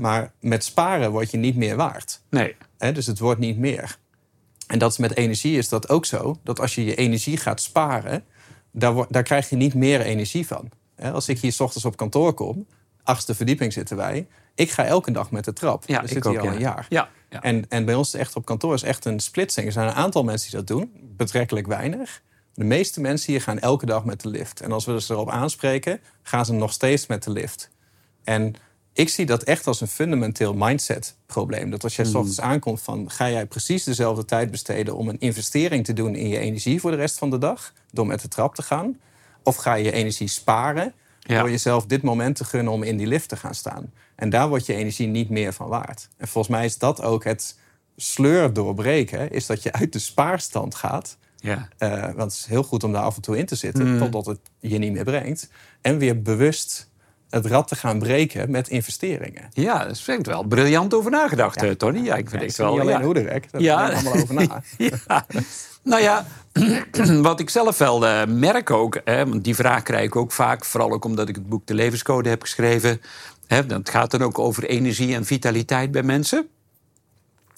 Maar 0.00 0.32
met 0.40 0.64
sparen 0.64 1.10
word 1.10 1.30
je 1.30 1.36
niet 1.36 1.56
meer 1.56 1.76
waard. 1.76 2.20
Nee. 2.30 2.56
Dus 2.92 3.06
het 3.06 3.18
wordt 3.18 3.40
niet 3.40 3.58
meer. 3.58 3.96
En 4.66 4.78
dat 4.78 4.90
is 4.90 4.98
met 4.98 5.16
energie 5.16 5.56
is 5.58 5.68
dat 5.68 5.88
ook 5.88 6.04
zo. 6.06 6.36
Dat 6.42 6.60
als 6.60 6.74
je 6.74 6.84
je 6.84 6.94
energie 6.94 7.36
gaat 7.36 7.60
sparen, 7.60 8.24
daar, 8.72 8.94
daar 9.08 9.22
krijg 9.22 9.50
je 9.50 9.56
niet 9.56 9.74
meer 9.74 10.00
energie 10.00 10.46
van. 10.46 10.68
Als 11.12 11.28
ik 11.28 11.38
hier 11.40 11.52
's 11.52 11.60
ochtends 11.60 11.84
op 11.84 11.96
kantoor 11.96 12.32
kom, 12.34 12.66
achtste 13.02 13.34
verdieping 13.34 13.72
zitten 13.72 13.96
wij. 13.96 14.26
Ik 14.54 14.70
ga 14.70 14.84
elke 14.84 15.10
dag 15.10 15.30
met 15.30 15.44
de 15.44 15.52
trap. 15.52 15.84
Ja, 15.86 16.00
We 16.00 16.08
zitten 16.08 16.30
hier 16.30 16.40
al 16.40 16.46
een 16.46 16.58
jaar. 16.58 16.86
Ja. 16.88 17.08
ja. 17.30 17.42
En, 17.42 17.64
en 17.68 17.84
bij 17.84 17.94
ons 17.94 18.14
echt 18.14 18.36
op 18.36 18.44
kantoor 18.44 18.74
is 18.74 18.82
echt 18.82 19.04
een 19.04 19.20
splitsing. 19.20 19.66
Er 19.66 19.72
zijn 19.72 19.88
een 19.88 19.94
aantal 19.94 20.24
mensen 20.24 20.50
die 20.50 20.58
dat 20.58 20.66
doen, 20.66 20.92
betrekkelijk 21.16 21.66
weinig. 21.66 22.22
De 22.54 22.64
meeste 22.64 23.00
mensen 23.00 23.32
hier 23.32 23.42
gaan 23.42 23.58
elke 23.58 23.86
dag 23.86 24.04
met 24.04 24.20
de 24.20 24.28
lift. 24.28 24.60
En 24.60 24.72
als 24.72 24.84
we 24.84 25.00
ze 25.00 25.12
erop 25.12 25.30
aanspreken, 25.30 26.00
gaan 26.22 26.44
ze 26.44 26.52
nog 26.52 26.72
steeds 26.72 27.06
met 27.06 27.22
de 27.22 27.30
lift. 27.30 27.70
En 28.24 28.54
ik 28.92 29.08
zie 29.08 29.26
dat 29.26 29.42
echt 29.42 29.66
als 29.66 29.80
een 29.80 29.88
fundamenteel 29.88 30.54
mindset-probleem. 30.54 31.70
Dat 31.70 31.84
als 31.84 31.96
jij 31.96 32.04
's 32.04 32.08
Hmm. 32.08 32.18
ochtends 32.18 32.40
aankomt 32.40 32.82
van... 32.82 33.10
ga 33.10 33.30
jij 33.30 33.46
precies 33.46 33.84
dezelfde 33.84 34.24
tijd 34.24 34.50
besteden 34.50 34.96
om 34.96 35.08
een 35.08 35.20
investering 35.20 35.84
te 35.84 35.92
doen... 35.92 36.14
in 36.14 36.28
je 36.28 36.38
energie 36.38 36.80
voor 36.80 36.90
de 36.90 36.96
rest 36.96 37.18
van 37.18 37.30
de 37.30 37.38
dag, 37.38 37.72
door 37.90 38.06
met 38.06 38.20
de 38.20 38.28
trap 38.28 38.54
te 38.54 38.62
gaan? 38.62 39.00
Of 39.42 39.56
ga 39.56 39.74
je 39.74 39.84
je 39.84 39.92
energie 39.92 40.28
sparen 40.28 40.94
Ja. 41.26 41.40
door 41.40 41.50
jezelf 41.50 41.86
dit 41.86 42.02
moment 42.02 42.36
te 42.36 42.44
gunnen 42.44 42.72
om 42.72 42.82
in 42.82 42.96
die 42.96 43.06
lift 43.06 43.28
te 43.28 43.36
gaan 43.36 43.54
staan? 43.54 43.92
En 44.14 44.30
daar 44.30 44.48
wordt 44.48 44.66
je 44.66 44.74
energie 44.74 45.06
niet 45.06 45.30
meer 45.30 45.52
van 45.52 45.68
waard. 45.68 46.08
En 46.16 46.28
volgens 46.28 46.56
mij 46.56 46.64
is 46.64 46.78
dat 46.78 47.02
ook 47.02 47.24
het 47.24 47.58
sleur 47.96 48.52
doorbreken... 48.52 49.30
is 49.30 49.46
dat 49.46 49.62
je 49.62 49.72
uit 49.72 49.92
de 49.92 49.98
spaarstand 49.98 50.74
gaat... 50.74 51.16
ja. 51.36 51.68
Eh, 51.78 52.02
want 52.02 52.32
het 52.32 52.32
is 52.32 52.46
heel 52.46 52.62
goed 52.62 52.84
om 52.84 52.92
daar 52.92 53.02
af 53.02 53.16
en 53.16 53.22
toe 53.22 53.38
in 53.38 53.46
te 53.46 53.54
zitten, 53.54 53.98
totdat 53.98 54.26
het 54.26 54.40
je 54.58 54.78
niet 54.78 54.92
meer 54.92 55.04
brengt. 55.04 55.48
En 55.80 55.98
weer 55.98 56.22
bewust 56.22 56.90
het 57.34 57.46
rad 57.46 57.68
te 57.68 57.76
gaan 57.76 57.98
breken 57.98 58.50
met 58.50 58.68
investeringen. 58.68 59.48
Ja, 59.52 59.78
daar 59.78 59.90
is 59.90 60.08
echt 60.08 60.26
wel 60.26 60.42
briljant 60.42 60.94
over 60.94 61.10
nagedacht, 61.10 61.62
eh, 61.62 61.70
Tony. 61.70 61.98
Ja, 61.98 62.14
ik 62.14 62.28
vind 62.30 62.30
Ja, 62.30 62.36
het 62.38 62.46
niet 62.46 62.56
wel. 62.56 62.80
alleen 62.80 62.86
ja. 62.98 63.02
Hoederek, 63.02 63.52
daar 63.52 63.60
Ja. 63.60 63.88
allemaal 63.90 64.14
over 64.14 64.34
na. 64.34 64.62
Ja. 65.06 65.26
Nou 65.82 66.02
ja, 66.02 66.26
wat 67.22 67.40
ik 67.40 67.50
zelf 67.50 67.78
wel 67.78 68.06
eh, 68.06 68.26
merk 68.26 68.70
ook, 68.70 69.00
hè, 69.04 69.26
want 69.28 69.44
die 69.44 69.54
vraag 69.54 69.82
krijg 69.82 70.04
ik 70.04 70.16
ook 70.16 70.32
vaak, 70.32 70.64
vooral 70.64 70.92
ook 70.92 71.04
omdat 71.04 71.28
ik 71.28 71.34
het 71.34 71.48
boek 71.48 71.66
De 71.66 71.74
Levenscode 71.74 72.28
heb 72.28 72.42
geschreven. 72.42 73.00
Hè, 73.46 73.66
dat 73.66 73.88
gaat 73.88 74.10
dan 74.10 74.22
ook 74.22 74.38
over 74.38 74.64
energie 74.64 75.14
en 75.14 75.24
vitaliteit 75.24 75.90
bij 75.90 76.02
mensen. 76.02 76.48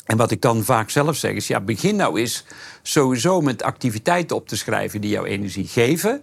En 0.05 0.17
wat 0.17 0.31
ik 0.31 0.41
dan 0.41 0.65
vaak 0.65 0.91
zelf 0.91 1.17
zeg 1.17 1.33
is, 1.33 1.47
ja, 1.47 1.61
begin 1.61 1.97
nou 1.97 2.21
eens 2.21 2.45
sowieso 2.83 3.41
met 3.41 3.63
activiteiten 3.63 4.37
op 4.37 4.49
te 4.49 4.57
schrijven 4.57 5.01
die 5.01 5.11
jouw 5.11 5.25
energie 5.25 5.67
geven 5.67 6.23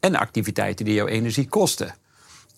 en 0.00 0.14
activiteiten 0.16 0.84
die 0.84 0.94
jouw 0.94 1.06
energie 1.06 1.48
kosten. 1.48 1.94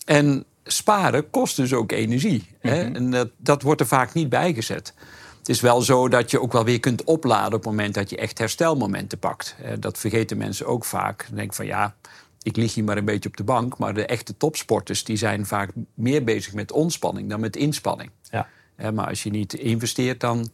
En 0.07 0.45
sparen 0.63 1.29
kost 1.29 1.55
dus 1.55 1.73
ook 1.73 1.91
energie. 1.91 2.47
Hè? 2.59 2.81
En 2.93 3.11
dat, 3.11 3.29
dat 3.37 3.61
wordt 3.61 3.81
er 3.81 3.87
vaak 3.87 4.13
niet 4.13 4.29
bijgezet. 4.29 4.93
Het 5.37 5.49
is 5.49 5.61
wel 5.61 5.81
zo 5.81 6.07
dat 6.07 6.31
je 6.31 6.41
ook 6.41 6.51
wel 6.51 6.63
weer 6.63 6.79
kunt 6.79 7.03
opladen 7.03 7.53
op 7.53 7.63
het 7.63 7.65
moment 7.65 7.93
dat 7.93 8.09
je 8.09 8.17
echt 8.17 8.37
herstelmomenten 8.37 9.19
pakt. 9.19 9.55
Dat 9.79 9.97
vergeten 9.97 10.37
mensen 10.37 10.65
ook 10.65 10.85
vaak. 10.85 11.25
Dan 11.27 11.35
denk 11.37 11.53
van 11.53 11.65
ja, 11.65 11.95
ik 12.41 12.55
lig 12.55 12.73
hier 12.73 12.83
maar 12.83 12.97
een 12.97 13.05
beetje 13.05 13.29
op 13.29 13.37
de 13.37 13.43
bank. 13.43 13.77
Maar 13.77 13.93
de 13.93 14.05
echte 14.05 14.37
topsporters 14.37 15.03
die 15.03 15.17
zijn 15.17 15.45
vaak 15.45 15.71
meer 15.93 16.23
bezig 16.23 16.53
met 16.53 16.71
ontspanning 16.71 17.29
dan 17.29 17.39
met 17.39 17.55
inspanning. 17.55 18.09
Ja. 18.31 18.47
Maar 18.91 19.07
als 19.07 19.23
je 19.23 19.29
niet 19.29 19.53
investeert, 19.53 20.19
dan, 20.19 20.49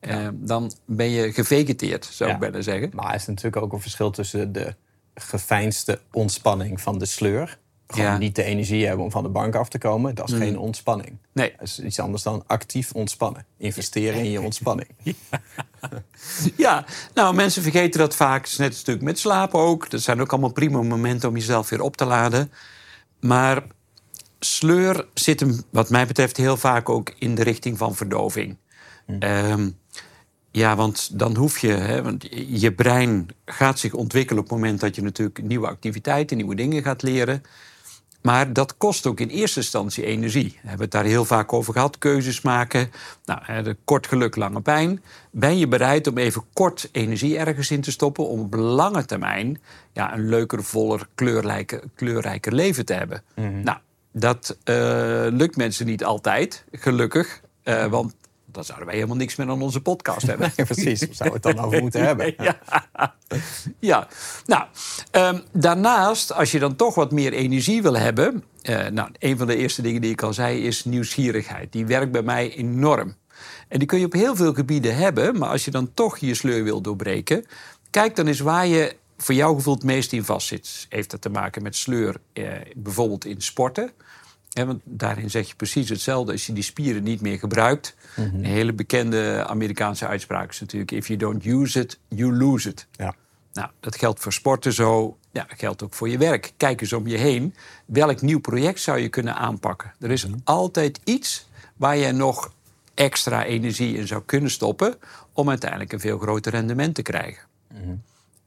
eh, 0.00 0.28
dan 0.32 0.72
ben 0.84 1.10
je 1.10 1.32
gevegeteerd, 1.32 2.04
zou 2.04 2.28
Ja. 2.28 2.34
ik 2.34 2.40
bijna 2.40 2.60
zeggen. 2.60 2.90
Maar 2.94 3.08
er 3.08 3.14
is 3.14 3.26
natuurlijk 3.26 3.62
ook 3.62 3.72
een 3.72 3.80
verschil 3.80 4.10
tussen 4.10 4.52
de 4.52 4.74
geveinsde 5.14 6.00
ontspanning 6.12 6.80
van 6.80 6.98
de 6.98 7.06
sleur. 7.06 7.58
Gewoon 7.88 8.06
Ja. 8.06 8.18
niet 8.18 8.34
de 8.34 8.42
energie 8.42 8.86
hebben 8.86 9.04
om 9.04 9.10
van 9.10 9.22
de 9.22 9.28
bank 9.28 9.54
af 9.54 9.68
te 9.68 9.78
komen. 9.78 10.14
Dat 10.14 10.28
is 10.30 10.36
geen 10.36 10.58
ontspanning. 10.58 11.16
Nee. 11.32 11.52
Dat 11.58 11.66
is 11.68 11.80
iets 11.80 12.00
anders 12.00 12.22
dan 12.22 12.44
actief 12.46 12.92
ontspannen. 12.92 13.46
Investeren 13.56 14.18
in 14.20 14.30
je 14.30 14.40
ontspanning. 14.48 14.88
Ja, 16.56 16.84
nou, 17.14 17.34
mensen 17.34 17.62
vergeten 17.62 18.00
dat 18.00 18.16
vaak. 18.16 18.40
Het 18.42 18.50
is 18.50 18.56
net 18.56 18.68
een 18.68 18.74
stuk 18.74 19.00
met 19.02 19.18
slapen 19.18 19.58
ook. 19.60 19.90
Dat 19.90 20.00
zijn 20.00 20.20
ook 20.20 20.30
allemaal 20.32 20.52
prima 20.52 20.82
momenten 20.82 21.28
om 21.28 21.34
jezelf 21.34 21.68
weer 21.68 21.80
op 21.80 21.96
te 21.96 22.04
laden. 22.04 22.52
Maar 23.20 23.62
sleur 24.38 25.06
zit 25.14 25.40
hem, 25.40 25.62
wat 25.70 25.90
mij 25.90 26.06
betreft, 26.06 26.36
heel 26.36 26.56
vaak 26.56 26.88
ook 26.88 27.14
in 27.18 27.34
de 27.34 27.42
richting 27.42 27.78
van 27.78 27.94
verdoving. 27.94 28.56
Ehm, 29.18 29.70
ja, 30.50 30.76
want 30.76 31.18
dan 31.18 31.36
hoef 31.36 31.58
je, 31.58 31.68
hè, 31.72 32.02
want 32.02 32.26
je 32.48 32.72
brein 32.72 33.28
gaat 33.44 33.78
zich 33.78 33.94
ontwikkelen 33.94 34.42
op 34.42 34.48
het 34.50 34.58
moment 34.58 34.80
dat 34.80 34.94
je 34.96 35.02
natuurlijk 35.02 35.42
nieuwe 35.42 35.66
activiteiten, 35.68 36.36
nieuwe 36.36 36.54
dingen 36.54 36.82
gaat 36.82 37.02
leren. 37.02 37.42
Maar 38.28 38.52
dat 38.52 38.76
kost 38.76 39.06
ook 39.06 39.20
in 39.20 39.28
eerste 39.28 39.60
instantie 39.60 40.04
energie. 40.04 40.58
We 40.62 40.68
hebben 40.68 40.80
het 40.80 40.90
daar 40.90 41.04
heel 41.04 41.24
vaak 41.24 41.52
over 41.52 41.72
gehad. 41.72 41.98
Keuzes 41.98 42.40
maken. 42.40 42.90
Nou, 43.24 43.62
de 43.62 43.76
kort 43.84 44.06
geluk, 44.06 44.36
lange 44.36 44.60
pijn. 44.60 45.02
Ben 45.30 45.58
je 45.58 45.68
bereid 45.68 46.06
om 46.06 46.18
even 46.18 46.44
kort 46.52 46.88
energie 46.92 47.38
ergens 47.38 47.70
in 47.70 47.80
te 47.80 47.90
stoppen... 47.90 48.28
om 48.28 48.40
op 48.40 48.54
lange 48.54 49.04
termijn 49.04 49.60
ja, 49.92 50.14
een 50.14 50.28
leuker, 50.28 50.64
voller, 50.64 51.08
kleurrijker, 51.14 51.82
kleurrijker 51.94 52.52
leven 52.52 52.84
te 52.84 52.92
hebben? 52.92 53.22
Nou, 53.62 53.78
dat 54.12 54.56
eh, 54.64 54.74
lukt 55.30 55.56
mensen 55.56 55.86
niet 55.86 56.04
altijd, 56.04 56.64
gelukkig. 56.72 57.40
Eh, 57.62 57.86
want 57.86 58.14
dan 58.52 58.64
zouden 58.64 58.86
wij 58.86 58.96
helemaal 58.96 59.16
niks 59.16 59.36
meer 59.36 59.48
aan 59.48 59.62
onze 59.62 59.80
podcast 59.80 60.26
hebben. 60.26 60.52
Precies, 60.54 61.00
zou 61.10 61.32
het 61.32 61.42
dan 61.42 61.58
over 61.58 61.80
moeten 61.80 62.04
hebben? 62.04 62.34
ja. 62.38 62.58
ja, 63.78 64.08
nou, 64.46 64.64
ehm, 65.10 65.40
daarnaast, 65.52 66.32
als 66.32 66.52
je 66.52 66.58
dan 66.58 66.76
toch 66.76 66.94
wat 66.94 67.12
meer 67.12 67.32
energie 67.32 67.82
wil 67.82 67.96
hebben... 67.96 68.44
eh, 68.62 68.86
nou, 68.86 69.10
een 69.18 69.38
van 69.38 69.46
de 69.46 69.56
eerste 69.56 69.82
dingen 69.82 70.00
die 70.00 70.10
ik 70.10 70.22
al 70.22 70.32
zei 70.32 70.62
is 70.62 70.84
nieuwsgierigheid. 70.84 71.72
Die 71.72 71.86
werkt 71.86 72.12
bij 72.12 72.22
mij 72.22 72.54
enorm. 72.54 73.14
En 73.68 73.78
die 73.78 73.88
kun 73.88 73.98
je 73.98 74.06
op 74.06 74.12
heel 74.12 74.36
veel 74.36 74.54
gebieden 74.54 74.96
hebben... 74.96 75.38
maar 75.38 75.48
als 75.48 75.64
je 75.64 75.70
dan 75.70 75.94
toch 75.94 76.18
je 76.18 76.34
sleur 76.34 76.64
wil 76.64 76.80
doorbreken... 76.80 77.44
kijk 77.90 78.16
dan 78.16 78.26
eens 78.26 78.40
waar 78.40 78.66
je 78.66 78.96
voor 79.16 79.34
jouw 79.34 79.54
gevoel 79.54 79.74
het 79.74 79.84
meest 79.84 80.12
in 80.12 80.24
vastzit. 80.24 80.86
Heeft 80.88 81.10
dat 81.10 81.20
te 81.20 81.28
maken 81.28 81.62
met 81.62 81.76
sleur, 81.76 82.16
eh, 82.32 82.44
bijvoorbeeld 82.76 83.24
in 83.24 83.40
sporten... 83.40 83.92
Want 84.66 84.80
daarin 84.84 85.30
zeg 85.30 85.48
je 85.48 85.54
precies 85.54 85.88
hetzelfde. 85.88 86.32
Als 86.32 86.46
je 86.46 86.52
die 86.52 86.62
spieren 86.62 87.02
niet 87.02 87.20
meer 87.20 87.38
gebruikt. 87.38 87.96
Een 88.16 88.44
hele 88.44 88.72
bekende 88.72 89.44
Amerikaanse 89.48 90.06
uitspraak 90.06 90.50
is 90.50 90.60
natuurlijk: 90.60 90.90
if 90.90 91.06
you 91.06 91.18
don't 91.18 91.44
use 91.44 91.80
it, 91.80 91.98
you 92.08 92.36
lose 92.36 92.68
it. 92.68 92.86
Ja. 92.92 93.14
Nou, 93.52 93.70
dat 93.80 93.96
geldt 93.96 94.20
voor 94.20 94.32
sporten 94.32 94.72
zo. 94.72 95.16
Ja, 95.32 95.44
dat 95.48 95.58
geldt 95.58 95.82
ook 95.82 95.94
voor 95.94 96.08
je 96.08 96.18
werk. 96.18 96.52
Kijk 96.56 96.80
eens 96.80 96.92
om 96.92 97.06
je 97.06 97.16
heen. 97.16 97.54
Welk 97.86 98.20
nieuw 98.20 98.40
project 98.40 98.80
zou 98.80 98.98
je 98.98 99.08
kunnen 99.08 99.36
aanpakken? 99.36 99.92
Er 100.00 100.10
is 100.10 100.26
altijd 100.44 101.00
iets 101.04 101.48
waar 101.76 101.96
je 101.96 102.12
nog 102.12 102.52
extra 102.94 103.44
energie 103.44 103.96
in 103.96 104.06
zou 104.06 104.22
kunnen 104.26 104.50
stoppen. 104.50 104.94
om 105.32 105.48
uiteindelijk 105.48 105.92
een 105.92 106.00
veel 106.00 106.18
groter 106.18 106.52
rendement 106.52 106.94
te 106.94 107.02
krijgen. 107.02 107.46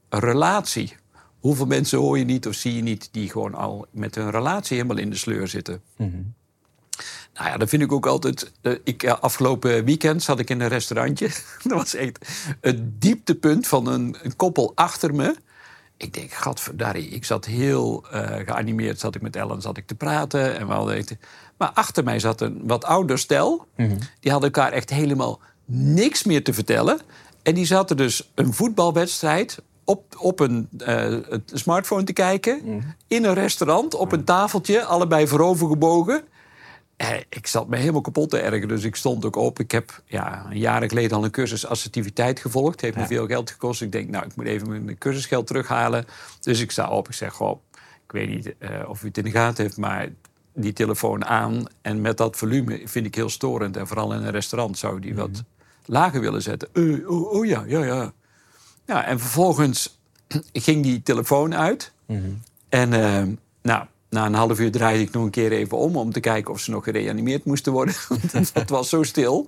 Een 0.08 0.20
relatie. 0.20 0.96
Hoeveel 1.42 1.66
mensen 1.66 1.98
hoor 1.98 2.18
je 2.18 2.24
niet 2.24 2.46
of 2.46 2.54
zie 2.54 2.76
je 2.76 2.82
niet 2.82 3.08
die 3.12 3.30
gewoon 3.30 3.54
al 3.54 3.86
met 3.90 4.14
hun 4.14 4.30
relatie 4.30 4.76
helemaal 4.76 4.98
in 4.98 5.10
de 5.10 5.16
sleur 5.16 5.48
zitten? 5.48 5.82
Nou 7.34 7.48
ja, 7.48 7.56
dat 7.56 7.68
vind 7.68 7.82
ik 7.82 7.92
ook 7.92 8.06
altijd. 8.06 8.52
eh, 8.60 8.72
Ik, 8.84 9.02
eh, 9.02 9.18
afgelopen 9.20 9.84
weekend 9.84 10.22
zat 10.22 10.38
ik 10.38 10.50
in 10.50 10.60
een 10.60 10.68
restaurantje. 10.68 11.26
Dat 11.62 11.72
was 11.78 11.94
echt 11.94 12.28
het 12.60 13.00
dieptepunt 13.00 13.66
van 13.66 13.86
een, 13.86 14.16
een 14.22 14.36
koppel 14.36 14.72
achter 14.74 15.14
me. 15.14 15.36
Ik 15.96 16.14
denk, 16.14 16.32
gadverdarrie. 16.32 17.08
Ik 17.08 17.24
zat 17.24 17.44
heel 17.44 18.04
eh, 18.10 18.46
geanimeerd, 18.46 18.98
zat 19.00 19.14
ik 19.14 19.22
met 19.22 19.36
Ellen 19.36 19.60
zat 19.62 19.76
ik 19.76 19.86
te 19.86 19.94
praten. 19.94 20.58
En 20.58 20.66
we 20.66 20.72
hadden. 20.72 21.06
Maar 21.56 21.70
achter 21.70 22.04
mij 22.04 22.18
zat 22.18 22.40
een 22.40 22.60
wat 22.64 22.84
ouder 22.84 23.18
stel. 23.18 23.66
Die 24.20 24.30
hadden 24.30 24.52
elkaar 24.52 24.72
echt 24.72 24.90
helemaal 24.90 25.40
niks 25.64 26.22
meer 26.24 26.44
te 26.44 26.52
vertellen. 26.52 27.00
En 27.42 27.54
die 27.54 27.66
zaten 27.66 27.96
dus 27.96 28.30
een 28.34 28.52
voetbalwedstrijd 28.54 29.62
op, 29.84 30.16
op 30.18 30.40
een 30.40 30.68
eh, 30.78 31.16
het 31.28 31.50
smartphone 31.54 32.04
te 32.04 32.12
kijken. 32.12 32.84
In 33.06 33.24
een 33.24 33.34
restaurant, 33.34 33.94
op 33.94 34.12
een 34.12 34.24
tafeltje, 34.24 34.84
allebei 34.84 35.26
voorover 35.26 35.68
gebogen. 35.68 36.24
Eh, 36.96 37.08
ik 37.28 37.46
zat 37.46 37.68
me 37.68 37.76
helemaal 37.76 38.00
kapot 38.00 38.30
te 38.30 38.38
ergeren, 38.38 38.68
dus 38.68 38.84
ik 38.84 38.96
stond 38.96 39.24
ook 39.24 39.36
op. 39.36 39.58
Ik 39.58 39.70
heb 39.70 40.02
ja, 40.04 40.46
een 40.50 40.58
jaar 40.58 40.88
geleden 40.88 41.16
al 41.16 41.24
een 41.24 41.30
cursus 41.30 41.66
assertiviteit 41.66 42.40
gevolgd. 42.40 42.80
Heeft 42.80 42.96
me 42.96 43.06
veel 43.06 43.26
geld 43.26 43.50
gekost. 43.50 43.82
Ik 43.82 43.92
denk, 43.92 44.10
nou, 44.10 44.24
ik 44.24 44.36
moet 44.36 44.46
even 44.46 44.84
mijn 44.84 44.98
cursusgeld 44.98 45.46
terughalen. 45.46 46.04
Dus 46.40 46.60
ik 46.60 46.70
sta 46.70 46.90
op. 46.90 47.08
Ik 47.08 47.14
zeg, 47.14 47.32
goh, 47.32 47.60
ik 48.04 48.12
weet 48.12 48.28
niet 48.28 48.54
eh, 48.58 48.88
of 48.88 49.02
u 49.02 49.06
het 49.06 49.18
in 49.18 49.24
de 49.24 49.30
gaten 49.30 49.64
heeft, 49.64 49.76
maar 49.76 50.08
die 50.54 50.72
telefoon 50.72 51.24
aan. 51.24 51.64
En 51.80 52.00
met 52.00 52.16
dat 52.16 52.36
volume 52.36 52.80
vind 52.84 53.06
ik 53.06 53.14
heel 53.14 53.28
storend. 53.28 53.76
En 53.76 53.86
vooral 53.86 54.12
in 54.12 54.22
een 54.22 54.30
restaurant 54.30 54.78
zou 54.78 55.00
die 55.00 55.14
wat 55.14 55.42
lager 55.86 56.20
willen 56.20 56.42
zetten. 56.42 56.68
Oh, 57.06 57.32
oh 57.32 57.46
ja, 57.46 57.64
ja, 57.66 57.84
ja. 57.84 58.12
Ja, 58.86 59.04
en 59.04 59.20
vervolgens 59.20 59.98
ging 60.52 60.82
die 60.82 61.02
telefoon 61.02 61.54
uit. 61.54 61.92
En 62.68 62.92
eh, 62.92 63.22
nou, 63.62 63.84
na 64.10 64.26
een 64.26 64.34
half 64.34 64.60
uur 64.60 64.70
draaide 64.70 65.02
ik 65.02 65.12
nog 65.12 65.24
een 65.24 65.30
keer 65.30 65.52
even 65.52 65.76
om... 65.78 65.96
om 65.96 66.12
te 66.12 66.20
kijken 66.20 66.52
of 66.52 66.60
ze 66.60 66.70
nog 66.70 66.84
gereanimeerd 66.84 67.44
moesten 67.44 67.72
worden. 67.72 67.94
Want 68.32 68.54
het 68.54 68.70
was 68.70 68.88
zo 68.88 69.02
stil. 69.02 69.46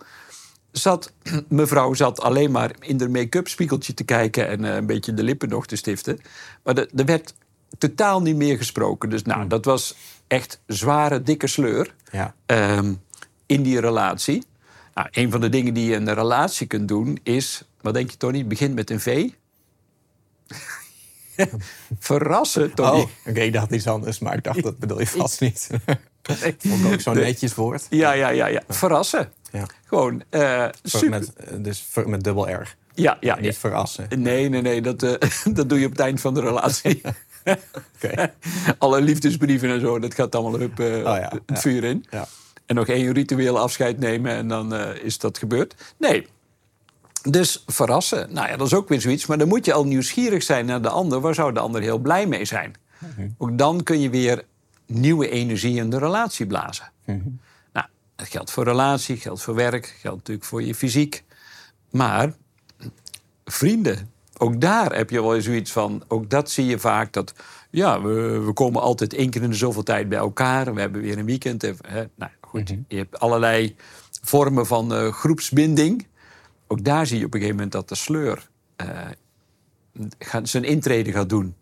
Zat, 0.71 1.13
mevrouw 1.49 1.95
zat 1.95 2.21
alleen 2.21 2.51
maar 2.51 2.71
in 2.81 2.97
de 2.97 3.09
make-up 3.09 3.49
spiegeltje 3.49 3.95
te 3.95 4.05
kijken... 4.05 4.49
en 4.49 4.65
eh, 4.65 4.75
een 4.75 4.87
beetje 4.87 5.15
de 5.15 5.23
lippen 5.23 5.49
nog 5.49 5.67
te 5.67 5.77
stiften. 5.77 6.19
Maar 6.63 6.79
er 6.79 6.89
er 6.95 7.05
werd 7.05 7.35
totaal 7.79 8.23
niet 8.23 8.37
meer 8.37 8.57
gesproken. 8.57 9.11
Dus 9.11 9.23
nou, 9.23 9.47
dat 9.47 9.65
was 9.65 9.95
echt 10.27 10.61
zware, 10.67 11.23
dikke 11.23 11.47
sleur 11.47 11.95
Ja. 12.11 12.35
ehm, 12.47 12.95
in 13.47 13.63
die 13.63 13.81
relatie. 13.81 14.43
Nou, 14.95 15.09
een 15.11 15.31
van 15.31 15.41
de 15.41 15.49
dingen 15.49 15.75
die 15.75 15.87
je 15.87 15.95
in 15.95 16.07
een 16.07 16.15
relatie 16.15 16.67
kunt 16.67 16.89
doen 16.89 17.19
is... 17.23 17.63
Wat 17.85 17.95
denk 17.95 18.11
je, 18.11 18.17
Tony? 18.17 18.39
Het 18.39 18.49
begint 18.49 18.75
met 18.75 18.91
een 18.91 19.01
V. 19.01 19.29
Verrassen, 21.99 22.75
Tony. 22.75 23.01
Oh, 23.01 23.09
oké, 23.27 23.41
ik 23.41 23.53
dacht 23.53 23.71
iets 23.71 23.87
anders, 23.87 24.19
maar 24.19 24.35
ik 24.37 24.45
dacht 24.45 24.63
dat 24.63 24.79
bedoel 24.79 24.99
je 24.99 25.07
vast 25.07 25.41
niet. 25.41 25.71
Vond 26.23 26.85
ik 26.85 26.93
ook 26.93 27.01
zo'n 27.01 27.15
netjes 27.15 27.55
woord. 27.55 27.87
Ja, 27.91 28.13
ja, 28.13 28.29
ja, 28.29 28.47
ja. 28.47 28.63
Verrassen. 28.69 29.33
Ja. 29.53 29.67
Gewoon 29.87 30.23
eh, 30.31 30.67
super. 30.83 31.09
Met, 31.09 31.33
eh, 31.33 31.55
dus 31.59 31.87
met 32.07 32.25
dubbel 32.25 32.51
R. 32.51 32.77
ja, 32.95 33.17
ja, 33.21 33.35
Niet 33.37 33.45
ja. 33.45 33.53
verrassen. 33.53 34.07
Nee, 34.17 34.49
nee, 34.49 34.63
nee. 34.63 34.81
Dat, 34.83 35.03
eh, 35.03 35.31
dat 35.55 35.69
doe 35.69 35.79
je 35.79 35.85
op 35.87 35.93
het 35.93 36.01
eind 36.01 36.21
van 36.21 36.35
de 36.35 36.41
relatie. 36.41 37.03
Oké. 37.95 38.35
Alle 38.79 39.01
liefdesbrieven 39.01 39.71
en 39.71 39.81
zo, 39.81 39.99
dat 39.99 40.15
gaat 40.15 40.35
allemaal 40.35 40.61
hup, 40.61 40.81
eh, 40.81 41.03
ja, 41.03 41.33
het 41.47 41.59
vuur 41.61 41.85
in. 41.85 42.05
Ja. 42.11 42.29
En 42.67 42.75
nog 42.75 42.87
één 42.87 43.13
ritueel 43.13 43.59
afscheid 43.59 43.99
nemen 43.99 44.33
en 44.33 44.49
dan 44.49 44.75
is 44.95 45.19
dat 45.19 45.39
gebeurd. 45.39 45.75
Nee. 45.99 46.27
Dus 47.31 47.65
verrassen. 47.67 48.33
Nou 48.33 48.49
ja, 48.49 48.57
dat 48.57 48.67
is 48.67 48.75
ook 48.75 48.89
weer 48.89 49.01
zoiets. 49.01 49.27
Maar 49.27 49.39
dan 49.39 49.49
moet 49.49 49.65
je 49.65 49.73
al 49.73 49.87
nieuwsgierig 49.87 50.43
zijn 50.43 50.67
naar 50.67 50.83
de 50.83 50.89
ander. 50.89 51.21
Waar 51.21 51.35
zou 51.35 51.53
de 51.53 51.61
ander 51.61 51.81
heel 51.81 51.99
blij 51.99 52.27
mee 52.27 52.45
zijn? 52.45 52.75
Ook 53.39 53.59
dan 53.59 53.83
kun 53.83 54.01
je 54.01 54.11
weer 54.11 54.45
nieuwe 54.87 55.29
energie 55.29 55.77
in 55.77 55.91
de 55.91 55.99
relatie 55.99 56.47
blazen. 56.47 56.93
Nou, 57.73 57.87
dat 58.17 58.29
geldt 58.29 58.51
voor 58.51 58.65
relatie, 58.65 59.17
geldt 59.17 59.43
voor 59.43 59.55
werk, 59.55 59.97
geldt 60.01 60.17
natuurlijk 60.17 60.47
voor 60.47 60.63
je 60.63 60.75
fysiek. 60.75 61.25
Maar 61.91 62.35
vrienden, 63.45 64.11
ook 64.39 64.61
daar 64.61 64.97
heb 64.97 65.11
je 65.11 65.23
wel 65.23 65.35
eens 65.35 65.45
zoiets 65.45 65.73
van. 65.73 66.05
Ook 66.09 66.31
dat 66.31 66.51
zie 66.51 66.67
je 66.67 66.79
vaak 66.79 67.13
dat. 67.13 67.35
Ja, 67.71 68.03
we, 68.03 68.39
we 68.39 68.53
komen 68.53 68.83
altijd 68.83 69.15
één 69.15 69.31
keer 69.31 69.43
in 69.43 69.51
de 69.51 69.57
zoveel 69.57 69.83
tijd 69.83 70.09
bij 70.09 70.19
elkaar. 70.19 70.75
We 70.75 70.81
hebben 70.81 71.03
weer 71.03 71.19
een 71.19 71.25
weekend. 71.25 71.63
Hè. 71.63 71.73
Nou 72.15 72.31
goed, 72.41 72.75
je 72.89 72.97
hebt 72.97 73.19
allerlei 73.21 73.77
vormen 74.23 74.67
van 74.67 74.95
eh, 74.95 75.13
groepsbinding. 75.13 76.07
Ook 76.67 76.85
daar 76.85 77.07
zie 77.07 77.19
je 77.19 77.25
op 77.25 77.35
een 77.35 77.41
gegeven 77.41 77.57
moment 77.57 77.73
dat 77.73 77.89
de 77.89 77.95
sleur 77.95 78.49
eh, 78.77 78.89
gaat, 80.19 80.49
zijn 80.49 80.65
intrede 80.65 81.13
gaat 81.13 81.29
doen. 81.29 81.55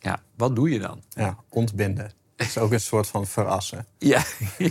Ja, 0.00 0.22
wat 0.36 0.56
doe 0.56 0.70
je 0.70 0.78
dan? 0.78 1.02
Ja, 1.08 1.36
ontbinden. 1.48 2.12
Dat 2.36 2.46
is 2.46 2.58
ook 2.58 2.72
een 2.72 2.80
soort 2.80 3.06
van 3.06 3.26
verrassen. 3.26 3.86
Ja, 3.98 4.22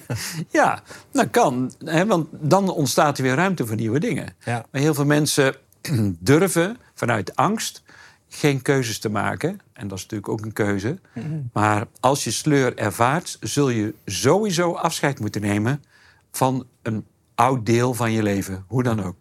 ja 0.50 0.84
dat 1.12 1.30
kan. 1.30 1.74
Hè, 1.86 2.06
want 2.06 2.28
dan 2.32 2.70
ontstaat 2.70 3.18
er 3.18 3.24
weer 3.24 3.36
ruimte 3.36 3.66
voor 3.66 3.76
nieuwe 3.76 4.00
dingen. 4.00 4.36
Ja. 4.46 4.66
Maar 4.72 4.82
heel 4.82 4.94
veel 4.94 5.06
mensen 5.06 5.56
durven 6.20 6.78
vanuit 6.94 7.36
angst 7.36 7.84
geen 8.30 8.62
keuzes 8.62 9.00
te 9.00 9.10
maken. 9.10 9.60
En 9.74 9.88
dat 9.88 9.98
is 9.98 10.04
natuurlijk 10.04 10.30
ook 10.30 10.42
een 10.42 10.54
keuze. 10.54 11.00
Maar 11.54 11.88
als 12.00 12.24
je 12.24 12.32
sleur 12.32 12.78
ervaart, 12.78 13.38
zul 13.40 13.70
je 13.70 13.94
sowieso 14.06 14.74
afscheid 14.74 15.20
moeten 15.20 15.42
nemen 15.42 15.84
van 16.32 16.68
een 16.82 17.06
oud 17.36 17.66
deel 17.66 17.94
van 17.94 18.12
je 18.12 18.24
leven. 18.24 18.66
Hoe 18.68 18.84
dan 18.84 19.04
ook. 19.04 19.16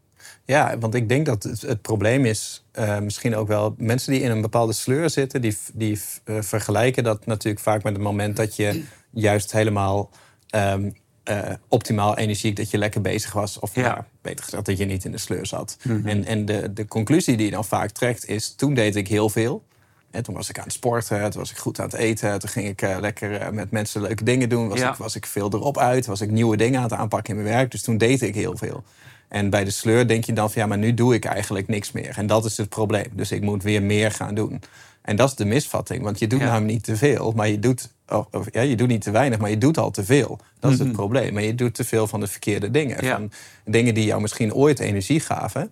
Ja, 0.49 0.79
want 0.79 0.95
ik 0.95 1.09
denk 1.09 1.27
dat 1.27 1.43
het, 1.43 1.61
het 1.63 1.83
probleem 1.83 2.25
is 2.25 2.65
eh, 2.73 2.99
misschien 2.99 3.37
ook 3.37 3.49
wel... 3.49 3.75
mensen 3.79 4.13
die 4.13 4.21
in 4.21 4.31
een 4.31 4.41
bepaalde 4.41 4.73
sleur 4.73 5.11
zitten... 5.11 5.41
die, 5.41 5.57
die 5.73 6.01
eh, 6.25 6.37
vergelijken 6.41 7.05
dat 7.05 7.27
natuurlijk 7.27 7.63
vaak 7.65 7.83
met 7.83 7.93
het 7.93 8.03
moment 8.03 8.37
dat 8.37 8.57
je 8.57 8.85
juist 9.11 9.53
helemaal... 9.53 10.11
ehm, 10.49 10.91
eh, 11.25 11.53
optimaal 11.69 12.17
energiek, 12.17 12.57
dat 12.57 12.71
je 12.71 12.79
lekker 12.79 13.01
bezig 13.01 13.33
was. 13.33 13.59
Of 13.59 13.75
Ja. 13.75 13.83
ja, 13.83 14.07
beter 14.23 14.45
gezegd, 14.45 14.65
dat 14.65 14.79
je 14.79 14.85
niet 14.85 15.05
in 15.05 15.13
de 15.13 15.19
sleur 15.19 15.47
zat. 15.47 15.77
En, 16.05 16.25
en 16.25 16.45
de, 16.45 16.73
de 16.73 16.87
conclusie 16.87 17.37
die 17.37 17.47
je 17.47 17.53
dan 17.53 17.65
vaak 17.65 17.91
trekt 17.91 18.27
is... 18.29 18.55
toen 18.55 18.75
deed 18.75 18.97
ik 18.97 19.09
heel 19.09 19.29
veel. 19.29 19.65
En 20.11 20.23
toen 20.23 20.35
was 20.35 20.49
ik 20.49 20.59
aan 20.59 20.65
het 20.65 20.73
sporten, 20.73 21.31
toen 21.31 21.41
was 21.41 21.51
ik 21.51 21.57
goed 21.59 21.79
aan 21.81 21.87
het 21.89 21.95
eten... 21.95 22.39
toen 22.39 22.49
ging 22.51 22.69
ik 22.69 22.81
lekker 22.81 23.55
met 23.55 23.71
mensen 23.71 24.01
leuke 24.01 24.25
dingen 24.25 24.49
doen. 24.49 24.69
Was, 24.69 24.79
Ja. 24.79 24.91
ik, 24.91 24.97
was 24.97 25.17
ik 25.17 25.27
veel 25.27 25.53
erop 25.53 25.79
uit, 25.79 26.07
was 26.07 26.21
ik 26.21 26.31
nieuwe 26.31 26.57
dingen 26.57 26.77
aan 26.77 26.89
het 26.91 26.93
aanpakken 26.99 27.37
in 27.37 27.43
mijn 27.43 27.55
werk. 27.55 27.71
Dus 27.71 27.83
toen 27.83 27.99
deed 27.99 28.23
ik 28.23 28.35
heel 28.35 28.57
veel. 28.57 28.85
En 29.29 29.51
bij 29.51 29.65
de 29.65 29.71
sleur 29.71 30.09
denk 30.09 30.25
je 30.25 30.33
dan 30.33 30.51
van... 30.51 30.63
ja, 30.63 30.69
maar 30.69 30.79
nu 30.79 30.95
doe 30.95 31.15
ik 31.15 31.25
eigenlijk 31.25 31.69
niks 31.69 31.93
meer. 31.93 32.15
En 32.17 32.27
dat 32.27 32.45
is 32.45 32.57
het 32.57 32.69
probleem. 32.69 33.07
Dus 33.13 33.33
ik 33.33 33.43
moet 33.43 33.63
weer 33.63 33.83
meer 33.83 34.11
gaan 34.11 34.35
doen. 34.35 34.61
En 35.03 35.17
dat 35.17 35.29
is 35.29 35.35
de 35.37 35.45
misvatting, 35.45 36.03
want 36.03 36.19
je 36.19 36.27
doet 36.27 36.41
Ja. 36.41 36.45
namelijk 36.45 36.73
niet 36.73 36.85
te 36.85 36.97
veel... 36.97 37.33
maar 37.37 37.49
je 37.49 37.59
doet 37.59 37.89
of, 38.09 38.27
of- 38.31 38.47
ja, 38.53 38.61
je 38.61 38.77
doet 38.77 38.89
niet 38.89 39.03
te 39.03 39.11
weinig, 39.11 39.39
maar 39.39 39.51
je 39.51 39.59
doet 39.59 39.79
al 39.79 39.91
te 39.91 40.05
veel. 40.05 40.39
Dat 40.61 40.73
is 40.73 40.79
het 40.79 40.93
probleem. 40.93 41.33
Maar 41.35 41.43
je 41.43 41.55
doet 41.55 41.75
te 41.75 41.85
veel 41.85 42.07
van 42.07 42.21
de 42.21 42.27
verkeerde 42.27 42.71
dingen. 42.71 43.05
Ja. 43.05 43.13
Van 43.17 43.31
dingen 43.65 43.95
die 43.95 44.05
jou 44.05 44.21
misschien 44.21 44.55
ooit 44.55 44.79
energie 44.79 45.21
gaven. 45.21 45.71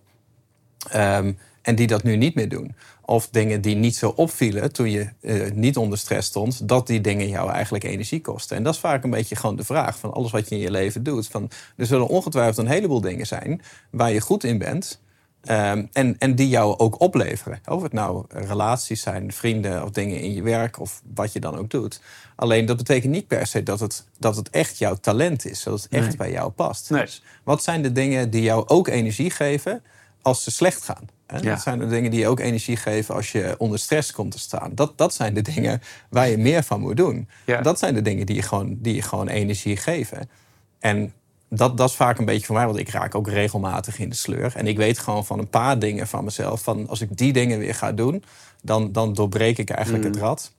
ehm, 0.90 1.32
en 1.66 1.74
die 1.74 1.86
dat 1.86 2.02
nu 2.02 2.16
niet 2.16 2.34
meer 2.34 2.48
doen. 2.48 2.74
Of 3.04 3.28
dingen 3.30 3.60
die 3.60 3.74
niet 3.76 3.96
zo 3.96 4.08
opvielen 4.16 4.72
toen 4.72 4.90
je 4.90 5.08
eh, 5.20 5.50
niet 5.52 5.76
onder 5.76 5.98
stress 5.98 6.28
stond, 6.28 6.68
dat 6.68 6.86
die 6.86 7.00
dingen 7.00 7.28
jou 7.28 7.50
eigenlijk 7.50 7.84
energie 7.84 8.20
kosten. 8.20 8.56
En 8.56 8.62
dat 8.62 8.74
is 8.74 8.80
vaak 8.80 9.04
een 9.04 9.10
beetje 9.10 9.36
gewoon 9.36 9.56
de 9.56 9.64
vraag 9.64 9.98
van 9.98 10.12
alles 10.12 10.30
wat 10.30 10.48
je 10.48 10.54
in 10.54 10.60
je 10.60 10.70
leven 10.70 11.02
doet. 11.02 11.26
Van, 11.28 11.50
er 11.76 11.86
zullen 11.86 12.08
ongetwijfeld 12.08 12.56
een 12.58 12.72
heleboel 12.72 13.00
dingen 13.00 13.26
zijn 13.26 13.60
waar 13.90 14.12
je 14.12 14.20
goed 14.20 14.44
in 14.44 14.58
bent. 14.58 15.04
ehm, 15.44 15.84
en, 15.92 16.18
en 16.18 16.34
die 16.34 16.48
jou 16.48 16.78
ook 16.78 17.00
opleveren. 17.00 17.60
Of 17.66 17.82
het 17.82 17.92
nou 17.92 18.24
relaties 18.28 19.02
zijn, 19.02 19.32
vrienden 19.32 19.82
of 19.84 19.90
dingen 19.90 20.20
in 20.20 20.34
je 20.34 20.42
werk 20.42 20.80
of 20.80 21.02
wat 21.14 21.32
je 21.32 21.40
dan 21.40 21.56
ook 21.58 21.70
doet. 21.70 22.00
Alleen 22.36 22.66
dat 22.66 22.76
betekent 22.76 23.12
niet 23.12 23.26
per 23.26 23.46
se 23.46 23.62
dat 23.62 23.80
het, 23.80 24.06
dat 24.18 24.36
het 24.36 24.50
echt 24.50 24.78
jouw 24.78 24.94
talent 24.94 25.46
is. 25.46 25.62
Dat 25.62 25.82
het 25.82 25.92
echt 25.92 26.06
Nee. 26.06 26.16
bij 26.16 26.30
jou 26.30 26.50
past. 26.50 26.90
Nee. 26.90 27.00
Dus 27.00 27.22
wat 27.44 27.62
zijn 27.62 27.82
de 27.82 27.92
dingen 27.92 28.30
die 28.30 28.42
jou 28.42 28.68
ook 28.68 28.88
energie 28.88 29.30
geven 29.30 29.82
als 30.22 30.42
ze 30.42 30.50
slecht 30.50 30.82
gaan? 30.82 31.08
Hè? 31.26 31.36
Ja. 31.36 31.42
Dat 31.42 31.60
zijn 31.60 31.78
de 31.78 31.86
dingen 31.86 32.10
die 32.10 32.20
je 32.20 32.28
ook 32.28 32.40
energie 32.40 32.76
geven 32.76 33.14
als 33.14 33.32
je 33.32 33.54
onder 33.58 33.78
stress 33.78 34.12
komt 34.12 34.30
te 34.30 34.38
staan. 34.38 34.74
Dat, 34.74 34.98
dat 34.98 35.14
zijn 35.14 35.34
de 35.34 35.42
dingen 35.42 35.82
waar 36.10 36.28
je 36.28 36.38
meer 36.38 36.62
van 36.62 36.80
moet 36.80 36.96
doen. 36.96 37.28
Ja. 37.46 37.60
Dat 37.60 37.78
zijn 37.78 37.94
de 37.94 38.02
dingen 38.02 38.26
die 38.26 38.36
je 38.36 38.42
gewoon, 38.42 38.76
die 38.80 38.94
je 38.94 39.02
gewoon 39.02 39.28
energie 39.28 39.76
geven. 39.76 40.30
En 40.78 41.12
dat, 41.48 41.76
dat 41.76 41.88
is 41.88 41.96
vaak 41.96 42.18
een 42.18 42.24
beetje 42.24 42.46
voor 42.46 42.54
mij, 42.56 42.66
want 42.66 42.78
ik 42.78 42.88
raak 42.88 43.14
ook 43.14 43.28
regelmatig 43.28 43.98
in 43.98 44.08
de 44.08 44.14
sleur. 44.14 44.52
En 44.56 44.66
ik 44.66 44.76
weet 44.76 44.98
gewoon 44.98 45.26
van 45.26 45.38
een 45.38 45.50
paar 45.50 45.78
dingen 45.78 46.06
van 46.06 46.24
mezelf. 46.24 46.62
Van 46.62 46.88
als 46.88 47.00
ik 47.00 47.16
die 47.16 47.32
dingen 47.32 47.58
weer 47.58 47.74
ga 47.74 47.92
doen, 47.92 48.24
dan, 48.62 48.92
dan 48.92 49.12
doorbreek 49.12 49.58
ik 49.58 49.70
eigenlijk 49.70 50.04
Mm. 50.04 50.10
het 50.10 50.20
rad. 50.20 50.54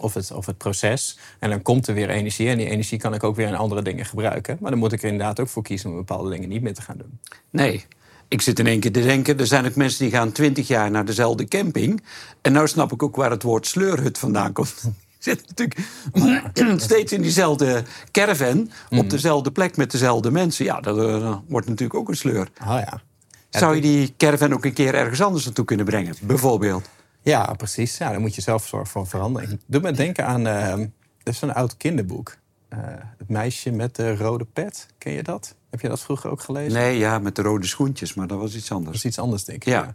Of 0.00 0.14
het, 0.14 0.32
of 0.32 0.46
het 0.46 0.58
proces. 0.58 1.18
En 1.38 1.50
dan 1.50 1.62
komt 1.62 1.86
er 1.86 1.94
weer 1.94 2.10
energie. 2.10 2.48
En 2.48 2.58
die 2.58 2.70
energie 2.70 2.98
kan 2.98 3.14
ik 3.14 3.24
ook 3.24 3.36
weer 3.36 3.46
in 3.46 3.54
andere 3.54 3.82
dingen 3.82 4.04
gebruiken. 4.04 4.56
Maar 4.60 4.70
dan 4.70 4.80
moet 4.80 4.92
ik 4.92 5.02
er 5.02 5.08
inderdaad 5.08 5.40
ook 5.40 5.48
voor 5.48 5.62
kiezen 5.62 5.90
om 5.90 5.96
bepaalde 5.96 6.30
dingen 6.30 6.48
niet 6.48 6.62
meer 6.62 6.74
te 6.74 6.82
gaan 6.82 6.96
doen. 6.96 7.18
Nee. 7.50 7.84
Ik 8.34 8.42
zit 8.42 8.58
in 8.58 8.66
één 8.66 8.80
keer 8.80 8.92
te 8.92 9.00
denken, 9.02 9.38
er 9.38 9.46
zijn 9.46 9.66
ook 9.66 9.74
mensen 9.74 10.04
die 10.04 10.14
gaan 10.14 10.32
twintig 10.32 10.68
jaar 10.68 10.90
naar 10.90 11.04
dezelfde 11.04 11.44
camping. 11.44 12.02
En 12.42 12.52
nou 12.52 12.68
snap 12.68 12.92
ik 12.92 13.02
ook 13.02 13.16
waar 13.16 13.30
het 13.30 13.42
woord 13.42 13.66
sleurhut 13.66 14.18
vandaan 14.18 14.52
komt. 14.52 14.74
Zit 15.18 15.44
natuurlijk 15.46 15.80
steeds 16.88 17.12
in 17.12 17.22
diezelfde 17.22 17.84
caravan, 18.10 18.70
op 18.90 19.10
dezelfde 19.10 19.52
plek 19.52 19.76
met 19.76 19.90
dezelfde 19.90 20.30
mensen. 20.30 20.64
Ja, 20.64 20.80
dat 20.80 20.98
eh, 20.98 21.36
wordt 21.48 21.68
natuurlijk 21.68 21.98
ook 21.98 22.08
een 22.08 22.16
sleur. 22.16 22.48
Oh 22.62 22.78
ja. 22.80 23.00
Zou 23.50 23.74
je 23.74 23.80
die 23.80 24.14
caravan 24.16 24.52
ook 24.52 24.64
een 24.64 24.72
keer 24.72 24.94
ergens 24.94 25.22
anders 25.22 25.44
naartoe 25.44 25.64
kunnen 25.64 25.86
brengen, 25.86 26.14
bijvoorbeeld? 26.22 26.88
Ja, 27.22 27.54
precies. 27.56 27.98
Ja, 27.98 28.12
dan 28.12 28.20
moet 28.20 28.34
je 28.34 28.40
zelf 28.40 28.66
zorgen 28.66 28.90
voor 28.90 29.06
verandering. 29.06 29.60
Doe 29.66 29.80
me 29.80 29.92
denken 29.92 30.26
aan... 30.26 30.46
eh, 30.46 30.72
er 30.72 30.90
is 31.32 31.42
een 31.42 31.54
oud 31.54 31.76
kinderboek. 31.76 32.36
Eh, 32.78 32.94
het 33.18 33.28
meisje 33.28 33.70
met 33.70 33.96
de 33.96 34.16
rode 34.16 34.44
pet. 34.44 34.86
Ken 34.98 35.12
je 35.12 35.22
dat? 35.22 35.54
Heb 35.70 35.80
je 35.80 35.88
dat 35.88 36.00
vroeger 36.00 36.30
ook 36.30 36.40
gelezen? 36.40 36.72
Nee, 36.78 36.98
ja, 36.98 37.18
met 37.18 37.36
de 37.36 37.42
rode 37.42 37.66
schoentjes, 37.66 38.14
maar 38.14 38.26
dat 38.26 38.38
was 38.38 38.54
iets 38.54 38.68
Dat 38.68 38.78
anders. 38.78 38.96
is 38.96 39.04
iets 39.04 39.18
anders, 39.18 39.44
denk 39.44 39.64
ik. 39.64 39.72
Ja. 39.72 39.94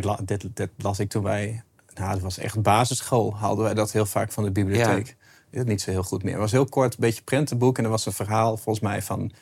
La- 0.00 0.18
dit, 0.24 0.48
dit 0.54 0.70
las 0.76 0.98
ik 0.98 1.08
toen 1.08 1.22
wij... 1.22 1.62
Nou, 1.94 2.10
het 2.10 2.20
was 2.22 2.38
echt 2.38 2.62
basisschool. 2.62 3.36
Haalden 3.36 3.64
wij 3.64 3.74
dat 3.74 3.92
heel 3.92 4.06
vaak 4.06 4.32
van 4.32 4.44
de 4.44 4.50
bibliotheek. 4.50 5.16
Is 5.50 5.64
niet 5.64 5.80
zo 5.80 5.90
heel 5.90 6.02
goed 6.02 6.22
meer. 6.22 6.32
Het 6.32 6.40
was 6.42 6.52
heel 6.52 6.64
kort, 6.64 6.92
een 6.94 7.00
beetje 7.00 7.22
prentenboek. 7.22 7.78
En 7.78 7.84
er 7.84 7.90
was 7.90 8.06
een 8.06 8.12
verhaal, 8.12 8.56
volgens 8.56 8.84
mij, 8.84 9.02
van 9.02 9.32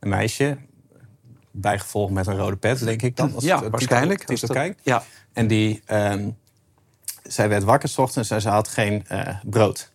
een 0.00 0.08
meisje. 0.08 0.56
Bijgevolg 1.50 2.10
met 2.10 2.26
een 2.26 2.36
rode 2.36 2.56
pet, 2.56 2.78
denk 2.84 3.02
ik 3.02 3.16
dan. 3.16 3.34
Als 3.34 3.44
Ja, 3.44 3.60
het, 3.62 3.70
waarschijnlijk. 3.70 4.18
Titel, 4.20 4.34
titel 4.34 4.48
Als 4.48 4.56
dat- 4.56 4.66
kijkt. 4.66 4.80
Ja. 4.84 5.02
En 5.32 5.46
die, 5.46 5.82
ehm, 5.84 6.30
zij 7.22 7.48
werd 7.48 7.62
wakker 7.64 7.88
's 7.88 7.98
ochtends 7.98 8.30
en 8.30 8.40
ze 8.40 8.48
had 8.48 8.68
geen 8.68 9.06
eh, 9.06 9.36
brood. 9.44 9.92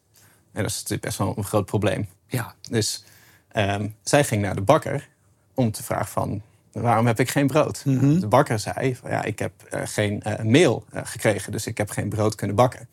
En 0.52 0.62
dat 0.62 0.72
is 0.72 0.76
natuurlijk 0.76 1.02
best 1.02 1.18
wel 1.18 1.34
een 1.38 1.44
groot 1.44 1.66
probleem. 1.66 2.08
Ja. 2.34 2.54
Dus 2.70 3.04
ehm, 3.52 3.88
zij 4.04 4.24
ging 4.24 4.42
naar 4.42 4.56
de 4.56 4.62
bakker 4.62 5.10
om 5.54 5.72
te 5.72 5.84
vragen 5.84 6.08
van... 6.08 6.42
waarom 6.72 7.06
heb 7.06 7.20
ik 7.20 7.30
geen 7.30 7.48
brood? 7.48 7.84
De 8.20 8.28
bakker 8.28 8.60
zei, 8.60 8.96
van, 8.96 9.10
ja, 9.10 9.24
ik 9.24 9.40
heb 9.40 9.52
eh, 9.70 9.82
geen 9.84 10.22
eh, 10.22 10.46
meel 10.46 10.86
eh, 10.92 11.02
gekregen... 11.06 11.52
dus 11.52 11.68
ik 11.68 11.78
heb 11.78 11.90
geen 11.90 12.10
brood 12.10 12.36
kunnen 12.36 12.56
bakken. 12.56 12.88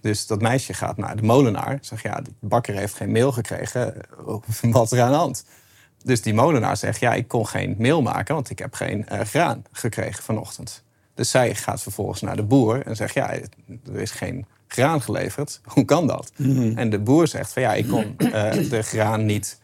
Dus 0.00 0.26
dat 0.26 0.40
meisje 0.40 0.74
gaat 0.74 0.96
naar 0.96 1.16
de 1.16 1.22
molenaar. 1.22 1.78
Zegt, 1.80 2.02
ja, 2.02 2.20
de 2.20 2.30
bakker 2.40 2.74
heeft 2.74 2.94
geen 2.94 3.12
meel 3.12 3.32
gekregen. 3.32 3.94
Wat 4.62 4.92
er 4.92 5.00
aan 5.00 5.10
de 5.10 5.16
hand? 5.16 5.44
Dus 6.02 6.22
die 6.22 6.34
molenaar 6.34 6.76
zegt, 6.76 7.00
ja, 7.00 7.14
ik 7.14 7.28
kon 7.28 7.46
geen 7.46 7.74
meel 7.78 8.02
maken... 8.02 8.34
want 8.34 8.50
ik 8.50 8.58
heb 8.58 8.74
geen 8.74 9.06
graan 9.08 9.64
gekregen 9.72 10.22
vanochtend. 10.22 10.84
Dus 11.14 11.30
zij 11.30 11.54
gaat 11.54 11.82
vervolgens 11.82 12.20
naar 12.20 12.36
de 12.36 12.42
boer 12.42 12.86
en 12.86 12.96
zegt... 12.96 13.14
ja, 13.14 13.32
er 13.32 14.00
is 14.00 14.10
geen 14.10 14.46
graan 14.72 15.02
geleverd. 15.02 15.60
Hoe 15.74 15.84
kan 15.84 16.06
dat? 16.06 16.32
En 16.74 16.90
de 16.90 16.98
boer 16.98 17.28
zegt 17.28 17.52
van 17.52 17.62
ja, 17.62 17.74
ik 17.74 17.88
kon 17.88 18.14
eh, 18.18 18.70
de 18.70 18.82
graan 18.82 19.24
niet 19.24 19.60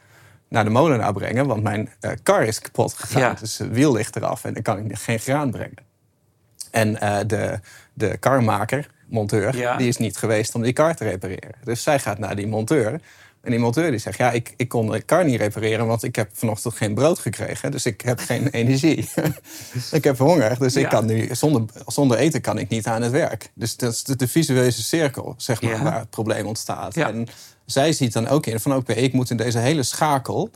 naar 0.48 0.64
de 0.64 0.70
molenaar 0.70 1.12
brengen... 1.12 1.46
want 1.46 1.62
mijn 1.62 1.90
eh, 2.00 2.10
kar 2.22 2.42
is 2.42 2.60
kapot 2.60 2.92
gegaan. 2.94 3.20
Ja. 3.20 3.34
Dus 3.34 3.58
het 3.58 3.70
wiel 3.70 3.92
ligt 3.92 4.16
eraf 4.16 4.44
en 4.44 4.54
dan 4.54 4.62
kan 4.62 4.78
ik 4.78 4.98
geen 4.98 5.18
graan 5.18 5.50
brengen. 5.50 5.84
En 6.70 7.00
eh, 7.00 7.18
de, 7.26 7.60
de 7.92 8.16
karmaker, 8.16 8.90
monteur, 9.08 9.56
Ja. 9.56 9.76
die 9.76 9.88
is 9.88 9.96
niet 9.96 10.16
geweest 10.16 10.54
om 10.54 10.62
die 10.62 10.72
kar 10.72 10.94
te 10.94 11.04
repareren. 11.04 11.54
Dus 11.64 11.82
zij 11.82 11.98
gaat 11.98 12.18
naar 12.18 12.36
die 12.36 12.46
monteur... 12.46 13.00
En 13.46 13.52
die 13.52 13.60
monteur 13.60 13.90
die 13.90 14.00
zegt, 14.00 14.18
ja, 14.18 14.30
ik, 14.30 14.54
ik 14.56 14.68
kon 14.68 14.90
de 14.90 15.02
kar 15.02 15.24
niet 15.24 15.40
repareren... 15.40 15.86
want 15.86 16.02
ik 16.02 16.16
heb 16.16 16.30
vanochtend 16.32 16.74
geen 16.74 16.94
brood 16.94 17.18
gekregen, 17.18 17.70
dus 17.70 17.86
ik 17.86 18.00
heb 18.00 18.18
geen 18.18 18.48
energie. 18.60 19.08
ik 19.90 20.04
heb 20.04 20.18
honger, 20.18 20.58
dus 20.58 20.74
Ja. 20.74 20.80
ik 20.80 20.88
kan 20.88 21.06
nu, 21.06 21.28
zonder, 21.34 21.62
zonder 21.86 22.18
eten 22.18 22.40
kan 22.40 22.58
ik 22.58 22.68
niet 22.68 22.86
aan 22.86 23.02
het 23.02 23.12
werk. 23.12 23.50
Dus 23.54 23.76
dat 23.76 23.92
is 23.92 24.02
de, 24.04 24.16
de 24.16 24.28
visuele 24.28 24.70
cirkel, 24.70 25.34
zeg 25.36 25.62
maar, 25.62 25.70
Ja. 25.72 25.82
waar 25.82 25.98
het 25.98 26.10
probleem 26.10 26.46
ontstaat. 26.46 26.94
Ja. 26.94 27.08
En 27.08 27.28
zij 27.64 27.92
ziet 27.92 28.12
dan 28.12 28.28
ook 28.28 28.46
in 28.46 28.60
van, 28.60 28.74
oké, 28.74 28.92
ik 28.92 29.12
moet 29.12 29.30
in 29.30 29.36
deze 29.36 29.58
hele 29.58 29.82
schakel... 29.82 30.50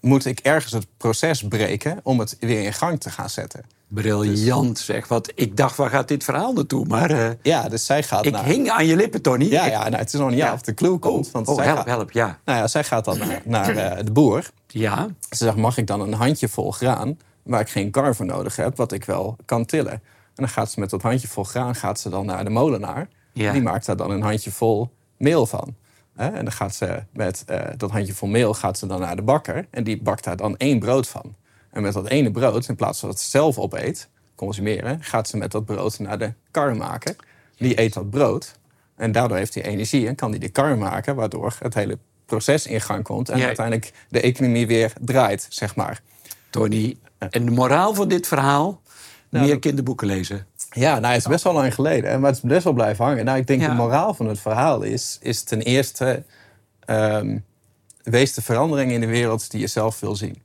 moet 0.00 0.24
ik 0.24 0.38
ergens 0.40 0.72
het 0.72 0.86
proces 0.96 1.42
breken 1.48 2.00
om 2.02 2.18
het 2.18 2.36
weer 2.40 2.62
in 2.64 2.72
gang 2.72 3.00
te 3.00 3.10
gaan 3.10 3.30
zetten. 3.30 3.64
Briljant 3.94 4.78
zeg. 4.78 5.08
Want 5.08 5.32
ik 5.34 5.56
dacht, 5.56 5.76
waar 5.76 5.90
gaat 5.90 6.08
dit 6.08 6.24
verhaal 6.24 6.52
naartoe? 6.52 6.86
Maar 6.86 7.10
eh, 7.10 7.30
Ja, 7.42 7.68
dus 7.68 7.86
zij 7.86 8.02
gaat 8.02 8.26
ik 8.26 8.32
naar... 8.32 8.44
hing 8.44 8.70
aan 8.70 8.86
je 8.86 8.96
lippen, 8.96 9.22
Tony. 9.22 9.44
Ja, 9.44 9.66
ja 9.66 9.82
nou, 9.82 9.96
het 9.96 10.12
is 10.12 10.20
nog 10.20 10.28
niet 10.30 10.38
Ja. 10.38 10.50
af 10.50 10.60
de 10.60 10.74
clue 10.74 10.98
komt. 10.98 11.26
Oh, 11.26 11.32
want 11.32 11.48
oh 11.48 11.54
zij 11.54 11.64
help, 11.64 11.76
gaat, 11.76 11.86
help, 11.86 12.10
ja. 12.10 12.38
Nou 12.44 12.58
ja, 12.58 12.66
zij 12.66 12.84
gaat 12.84 13.04
dan 13.04 13.18
naar, 13.18 13.42
naar 13.44 13.76
eh, 13.76 14.04
de 14.04 14.12
boer. 14.12 14.50
Ja, 14.66 15.06
Ze 15.30 15.44
zegt, 15.44 15.56
mag 15.56 15.78
ik 15.78 15.86
dan 15.86 16.00
een 16.00 16.12
handjevol 16.12 16.70
graan... 16.72 17.18
waar 17.42 17.60
ik 17.60 17.68
geen 17.68 17.90
kar 17.90 18.14
voor 18.14 18.26
nodig 18.26 18.56
heb, 18.56 18.76
wat 18.76 18.92
ik 18.92 19.04
wel 19.04 19.36
kan 19.44 19.64
tillen? 19.64 19.92
En 19.92 20.00
dan 20.42 20.48
gaat 20.48 20.70
ze 20.70 20.80
met 20.80 20.90
dat 20.90 21.02
handjevol 21.02 21.44
graan 21.44 21.74
gaat 21.74 22.00
ze 22.00 22.08
dan 22.08 22.26
naar 22.26 22.44
de 22.44 22.50
molenaar. 22.50 23.08
Ja. 23.32 23.52
Die 23.52 23.62
maakt 23.62 23.86
daar 23.86 23.96
dan 23.96 24.10
een 24.10 24.22
handjevol 24.22 24.90
meel 25.16 25.46
van. 25.46 25.74
En 26.16 26.32
dan 26.44 26.52
gaat 26.52 26.74
ze 26.74 27.02
met 27.12 27.42
eh, 27.46 27.60
dat 27.76 27.90
handjevol 27.90 28.28
meel 28.28 28.54
gaat 28.54 28.78
ze 28.78 28.86
dan 28.86 29.00
naar 29.00 29.16
de 29.16 29.22
bakker... 29.22 29.66
en 29.70 29.84
die 29.84 30.02
bakt 30.02 30.24
daar 30.24 30.36
dan 30.36 30.56
één 30.56 30.78
brood 30.78 31.08
van. 31.08 31.34
En 31.74 31.82
met 31.82 31.92
dat 31.92 32.08
ene 32.08 32.30
brood, 32.30 32.68
in 32.68 32.76
plaats 32.76 33.00
van 33.00 33.08
dat 33.08 33.20
ze 33.20 33.28
zelf 33.30 33.58
opeet, 33.58 34.08
consumeren... 34.34 34.98
gaat 35.02 35.28
ze 35.28 35.36
met 35.36 35.50
dat 35.52 35.64
brood 35.64 35.98
naar 35.98 36.18
de 36.18 36.32
kar 36.50 36.76
maken. 36.76 37.16
Die 37.56 37.80
eet 37.80 37.92
dat 37.92 38.10
brood. 38.10 38.58
En 38.96 39.12
daardoor 39.12 39.36
heeft 39.36 39.54
hij 39.54 39.62
energie 39.64 40.08
en 40.08 40.14
kan 40.14 40.30
hij 40.30 40.38
de 40.38 40.48
kar 40.48 40.78
maken... 40.78 41.14
waardoor 41.14 41.56
het 41.58 41.74
hele 41.74 41.98
proces 42.26 42.66
in 42.66 42.80
gang 42.80 43.02
komt... 43.04 43.28
en 43.28 43.38
Ja. 43.38 43.46
uiteindelijk 43.46 43.92
de 44.08 44.20
economie 44.20 44.66
weer 44.66 44.92
draait, 45.00 45.46
zeg 45.48 45.76
maar. 45.76 46.00
Tony. 46.50 46.96
En 47.18 47.44
de 47.44 47.50
moraal 47.50 47.94
van 47.94 48.08
dit 48.08 48.26
verhaal? 48.26 48.80
meer 49.28 49.48
dat- 49.48 49.58
kinderboeken 49.58 50.06
lezen. 50.06 50.46
Ja, 50.70 50.98
nou, 50.98 51.12
het 51.14 51.22
is 51.22 51.28
best 51.28 51.44
wel 51.44 51.52
lang 51.52 51.74
geleden, 51.74 52.20
maar 52.20 52.30
het 52.30 52.42
is 52.44 52.48
best 52.50 52.64
wel 52.64 52.72
blijven 52.72 53.04
hangen. 53.04 53.24
Nou, 53.24 53.38
ik 53.38 53.46
denk 53.46 53.60
Ja. 53.60 53.68
de 53.68 53.74
moraal 53.74 54.14
van 54.14 54.26
het 54.28 54.40
verhaal 54.40 54.82
is, 54.82 55.18
is 55.22 55.42
ten 55.42 55.60
eerste... 55.62 56.22
ehm, 56.84 57.38
wees 58.02 58.34
de 58.34 58.42
verandering 58.42 58.92
in 58.92 59.00
de 59.00 59.06
wereld 59.06 59.50
die 59.50 59.60
je 59.60 59.66
zelf 59.66 60.00
wil 60.00 60.16
zien. 60.16 60.42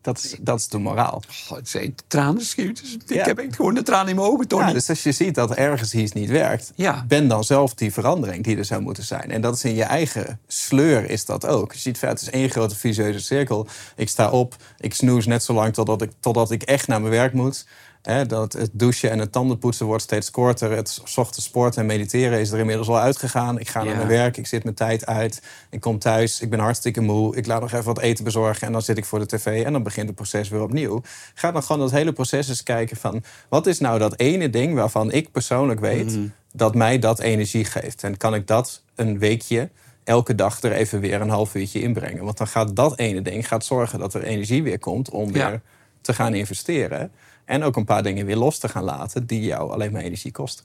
Dat 0.00 0.18
is, 0.18 0.36
dat 0.40 0.58
is 0.58 0.68
de 0.68 0.78
moraal. 0.78 1.22
Oh, 1.50 1.56
het 1.56 1.68
zijn 1.68 1.94
tranen 2.06 2.42
schiet. 2.42 2.80
Dus 2.80 3.18
Ik 3.18 3.24
heb 3.24 3.38
echt 3.38 3.56
gewoon 3.56 3.74
de 3.74 3.82
tranen 3.82 4.08
in 4.08 4.16
mijn 4.16 4.28
ogen, 4.28 4.48
Tony. 4.48 4.66
Ja, 4.66 4.72
dus 4.72 4.88
als 4.88 5.02
je 5.02 5.12
ziet 5.12 5.34
dat 5.34 5.54
ergens 5.54 5.94
iets 5.94 6.12
niet 6.12 6.30
werkt... 6.30 6.72
Ja. 6.74 7.04
ben 7.08 7.28
dan 7.28 7.44
zelf 7.44 7.74
die 7.74 7.92
verandering 7.92 8.44
die 8.44 8.56
er 8.56 8.64
zou 8.64 8.82
moeten 8.82 9.04
zijn. 9.04 9.30
En 9.30 9.40
dat 9.40 9.54
is 9.54 9.64
in 9.64 9.74
je 9.74 9.82
eigen 9.82 10.40
sleur 10.46 11.10
is 11.10 11.24
dat 11.24 11.46
ook. 11.46 11.72
Je 11.72 11.78
ziet, 11.78 12.00
het 12.00 12.20
is 12.20 12.30
één 12.30 12.50
grote 12.50 12.76
visueuze 12.76 13.20
cirkel. 13.20 13.66
Ik 13.96 14.08
sta 14.08 14.30
op, 14.30 14.56
ik 14.78 14.94
snoes 14.94 15.26
net 15.26 15.42
zo 15.42 15.52
lang 15.52 15.74
totdat 15.74 16.02
ik, 16.02 16.10
totdat 16.20 16.50
ik 16.50 16.62
echt 16.62 16.86
naar 16.86 17.00
mijn 17.00 17.12
werk 17.12 17.32
moet... 17.32 17.66
Hè, 18.08 18.26
dat 18.26 18.52
het 18.52 18.70
douchen 18.72 19.10
en 19.10 19.18
het 19.18 19.32
tandenpoetsen 19.32 19.86
wordt 19.86 20.02
steeds 20.02 20.30
korter. 20.30 20.70
Het 20.70 21.00
's 21.04 21.16
ochtends 21.16 21.46
sporten 21.46 21.80
en 21.80 21.86
mediteren 21.86 22.40
is 22.40 22.50
er 22.50 22.58
inmiddels 22.58 22.88
al 22.88 22.98
uitgegaan. 22.98 23.58
Ik 23.58 23.68
ga 23.68 23.82
naar 23.82 23.96
mijn 23.96 24.08
werk, 24.08 24.36
ik 24.36 24.46
zit 24.46 24.62
mijn 24.64 24.74
tijd 24.74 25.06
uit. 25.06 25.42
Ik 25.70 25.80
kom 25.80 25.98
thuis, 25.98 26.40
ik 26.40 26.50
ben 26.50 26.58
hartstikke 26.58 27.00
moe. 27.00 27.36
Ik 27.36 27.46
laat 27.46 27.60
nog 27.60 27.72
even 27.72 27.84
wat 27.84 27.98
eten 27.98 28.24
bezorgen 28.24 28.66
en 28.66 28.72
dan 28.72 28.82
zit 28.82 28.98
ik 28.98 29.04
voor 29.04 29.18
de 29.18 29.26
tv... 29.26 29.64
en 29.64 29.72
dan 29.72 29.82
begint 29.82 30.06
het 30.06 30.16
proces 30.16 30.48
weer 30.48 30.62
opnieuw. 30.62 31.02
Ga 31.34 31.52
dan 31.52 31.62
gewoon 31.62 31.80
dat 31.80 31.90
hele 31.90 32.12
proces 32.12 32.48
eens 32.48 32.62
kijken 32.62 32.96
van... 32.96 33.22
wat 33.48 33.66
is 33.66 33.78
nou 33.78 33.98
dat 33.98 34.18
ene 34.18 34.50
ding 34.50 34.74
waarvan 34.74 35.12
ik 35.12 35.32
persoonlijk 35.32 35.80
weet... 35.80 36.18
dat 36.52 36.74
mij 36.74 36.98
dat 36.98 37.18
energie 37.18 37.64
geeft? 37.64 38.02
En 38.02 38.16
kan 38.16 38.34
ik 38.34 38.46
dat 38.46 38.82
een 38.94 39.18
weekje 39.18 39.70
elke 40.04 40.34
dag 40.34 40.62
er 40.62 40.72
even 40.72 41.00
weer 41.00 41.20
een 41.20 41.30
half 41.30 41.54
uurtje 41.54 41.80
inbrengen? 41.80 42.24
Want 42.24 42.38
dan 42.38 42.46
gaat 42.46 42.76
dat 42.76 42.98
ene 42.98 43.22
ding 43.22 43.48
gaat 43.48 43.64
zorgen 43.64 43.98
dat 43.98 44.14
er 44.14 44.22
energie 44.22 44.62
weer 44.62 44.78
komt... 44.78 45.10
om 45.10 45.34
Ja. 45.34 45.50
weer 45.50 45.60
te 46.00 46.14
gaan 46.14 46.34
investeren... 46.34 47.12
En 47.48 47.62
ook 47.62 47.76
een 47.76 47.84
paar 47.84 48.02
dingen 48.02 48.26
weer 48.26 48.36
los 48.36 48.58
te 48.58 48.68
gaan 48.68 48.84
laten 48.84 49.26
die 49.26 49.40
jou 49.40 49.70
alleen 49.72 49.92
maar 49.92 50.02
energie 50.02 50.32
kosten. 50.32 50.64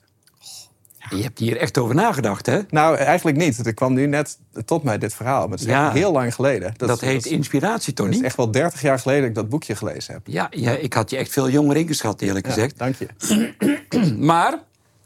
Je 1.10 1.22
hebt 1.24 1.40
hier 1.40 1.58
echt 1.58 1.78
over 1.78 1.96
nagedacht, 1.96 2.46
hè? 2.46 2.60
Nou, 2.70 2.96
eigenlijk 2.98 3.38
niet. 3.38 3.58
Het 3.58 3.74
kwam 3.74 3.94
nu 3.94 4.06
net 4.08 4.38
tot 4.66 4.84
mij, 4.84 4.98
dit 4.98 5.14
verhaal. 5.14 5.42
Maar 5.42 5.52
het 5.52 5.60
is 5.60 5.66
Ja. 5.66 5.92
heel 5.92 6.12
lang 6.12 6.36
geleden. 6.36 6.74
Dat, 6.78 7.02
heet 7.02 7.26
is- 7.26 7.32
inspiratie, 7.32 7.94
toch 7.94 8.06
Het 8.06 8.16
is 8.16 8.22
echt 8.22 8.36
wel 8.38 8.52
30 8.52 8.82
jaar 8.82 9.00
geleden 9.00 9.22
dat 9.22 9.30
ik 9.30 9.36
dat 9.36 9.50
boekje 9.50 9.76
gelezen 9.76 10.14
heb. 10.14 10.22
Ja, 10.28 10.48
ja, 10.52 10.72
ik 10.72 10.94
had 10.94 11.10
je 11.10 11.18
echt 11.18 11.32
veel 11.32 11.50
jonger 11.50 11.78
ingeschat, 11.78 12.22
eerlijk 12.22 12.48
gezegd. 12.48 12.78
dank 12.78 12.96
je. 12.96 13.08
Maar 14.18 14.60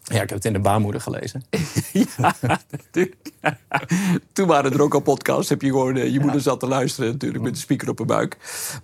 Ja, 0.10 0.22
ik 0.22 0.30
heb 0.30 0.38
het 0.38 0.46
in 0.46 0.54
de 0.54 0.60
baarmoeder 0.60 1.02
gelezen. 1.02 1.44
Ja, 2.18 2.36
natuurlijk. 2.70 3.16
Toen 4.34 4.48
waren 4.48 4.74
er 4.74 4.82
ook 4.82 4.94
al 4.94 5.00
podcasts. 5.00 5.50
Heb 5.50 5.62
je 5.62 5.68
gewoon, 5.68 5.96
eh, 5.98 6.12
je 6.14 6.20
moeder 6.20 6.42
zat 6.42 6.60
te 6.60 6.68
luisteren 6.68 7.12
natuurlijk 7.12 7.44
met 7.44 7.54
de 7.54 7.60
speaker 7.60 7.90
op 7.90 7.98
haar 7.98 8.08
buik. 8.08 8.38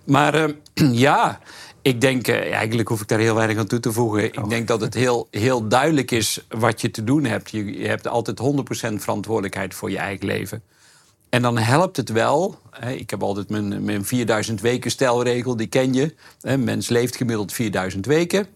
Maar 0.04 0.34
eh, 0.34 0.52
ja, 1.06 1.40
ik 1.82 2.00
denk, 2.00 2.28
eh, 2.28 2.52
eigenlijk 2.52 2.88
hoef 2.88 3.00
ik 3.00 3.08
daar 3.08 3.18
heel 3.18 3.34
weinig 3.34 3.58
aan 3.58 3.66
toe 3.66 3.80
te 3.80 3.92
voegen. 3.92 4.24
Ik 4.24 4.48
denk 4.48 4.68
dat 4.68 4.80
het 4.80 4.94
heel, 4.94 5.28
heel 5.30 5.68
duidelijk 5.68 6.10
is 6.10 6.46
wat 6.48 6.80
je 6.80 6.90
te 6.90 7.04
doen 7.04 7.24
hebt. 7.24 7.50
Je, 7.50 7.78
je 7.78 7.86
hebt 7.86 8.08
altijd 8.08 8.40
100% 8.40 8.94
verantwoordelijkheid 8.94 9.74
voor 9.74 9.90
je 9.90 9.98
eigen 9.98 10.26
leven. 10.26 10.62
En 11.28 11.42
dan 11.42 11.58
helpt 11.58 11.96
het 11.96 12.08
wel. 12.08 12.58
hè, 12.70 12.92
Ik 12.92 13.10
heb 13.10 13.22
altijd 13.22 13.48
mijn, 13.50 13.84
mijn 13.84 14.04
4000 14.04 14.60
weken 14.60 14.90
stelregel, 14.90 15.56
die 15.56 15.66
ken 15.66 15.92
je. 15.94 16.14
Hè, 16.40 16.56
Mens 16.58 16.88
leeft 16.88 17.16
gemiddeld 17.16 17.52
4000 17.52 18.06
weken. 18.06 18.46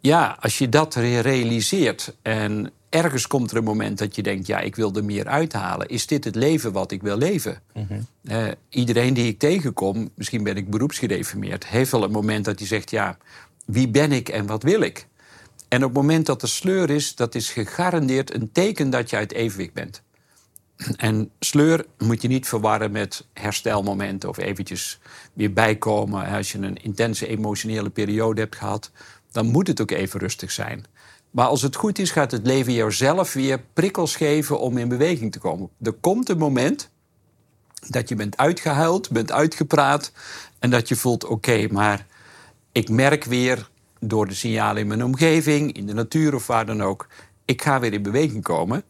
Ja, 0.00 0.36
als 0.40 0.58
je 0.58 0.68
dat 0.68 0.94
re- 0.94 1.20
realiseert 1.20 2.14
en 2.22 2.72
ergens 2.88 3.26
komt 3.26 3.50
er 3.50 3.56
een 3.56 3.64
moment 3.64 3.98
dat 3.98 4.16
je 4.16 4.22
denkt: 4.22 4.46
ja, 4.46 4.60
ik 4.60 4.76
wil 4.76 4.94
er 4.94 5.04
meer 5.04 5.26
uithalen. 5.26 5.88
Is 5.88 6.06
dit 6.06 6.24
het 6.24 6.34
leven 6.34 6.72
wat 6.72 6.92
ik 6.92 7.02
wil 7.02 7.16
leven? 7.16 7.62
Eh, 8.24 8.46
iedereen 8.68 9.14
die 9.14 9.26
ik 9.26 9.38
tegenkom, 9.38 10.10
misschien 10.14 10.42
ben 10.42 10.56
ik 10.56 10.70
beroepsgedeformeerd, 10.70 11.66
heeft 11.66 11.90
wel 11.90 12.02
een 12.02 12.10
moment 12.10 12.44
dat 12.44 12.58
hij 12.58 12.68
zegt: 12.68 12.90
ja, 12.90 13.16
wie 13.64 13.88
ben 13.88 14.12
ik 14.12 14.28
en 14.28 14.46
wat 14.46 14.62
wil 14.62 14.80
ik? 14.80 15.06
En 15.68 15.84
op 15.84 15.88
het 15.88 15.98
moment 16.02 16.26
dat 16.26 16.42
er 16.42 16.48
sleur 16.48 16.90
is, 16.90 17.14
dat 17.14 17.34
is 17.34 17.50
gegarandeerd 17.50 18.34
een 18.34 18.52
teken 18.52 18.90
dat 18.90 19.10
je 19.10 19.16
uit 19.16 19.32
evenwicht 19.32 19.72
bent. 19.72 20.02
En 20.96 21.30
sleur 21.40 21.86
moet 21.98 22.22
je 22.22 22.28
niet 22.28 22.48
verwarren 22.48 22.90
met 22.90 23.26
herstelmomenten 23.32 24.28
of 24.28 24.38
eventjes 24.38 24.98
weer 25.32 25.52
bijkomen. 25.52 26.26
Als 26.26 26.52
je 26.52 26.58
een 26.58 26.82
intense 26.82 27.26
emotionele 27.26 27.90
periode 27.90 28.40
hebt 28.40 28.56
gehad, 28.56 28.90
dan 29.30 29.46
moet 29.46 29.66
het 29.66 29.80
ook 29.80 29.90
even 29.90 30.20
rustig 30.20 30.50
zijn. 30.50 30.84
Maar 31.30 31.46
als 31.46 31.62
het 31.62 31.76
goed 31.76 31.98
is, 31.98 32.10
gaat 32.10 32.30
het 32.30 32.46
leven 32.46 32.72
jouzelf 32.72 33.32
weer 33.32 33.60
prikkels 33.72 34.16
geven 34.16 34.60
om 34.60 34.78
in 34.78 34.88
beweging 34.88 35.32
te 35.32 35.38
komen. 35.38 35.68
Er 35.82 35.92
komt 35.92 36.28
een 36.28 36.38
moment 36.38 36.90
dat 37.88 38.08
je 38.08 38.14
bent 38.14 38.36
uitgehuild, 38.36 39.10
bent 39.10 39.32
uitgepraat 39.32 40.12
en 40.58 40.70
dat 40.70 40.88
je 40.88 40.96
voelt: 40.96 41.24
oké, 41.24 41.66
maar 41.70 42.06
ik 42.72 42.88
merk 42.88 43.24
weer 43.24 43.68
door 44.00 44.28
de 44.28 44.34
signalen 44.34 44.82
in 44.82 44.86
mijn 44.86 45.04
omgeving, 45.04 45.72
in 45.72 45.86
de 45.86 45.94
natuur 45.94 46.34
of 46.34 46.46
waar 46.46 46.66
dan 46.66 46.82
ook, 46.82 47.08
ik 47.44 47.62
ga 47.62 47.80
weer 47.80 47.92
in 47.92 48.02
beweging 48.02 48.42
komen. 48.42 48.84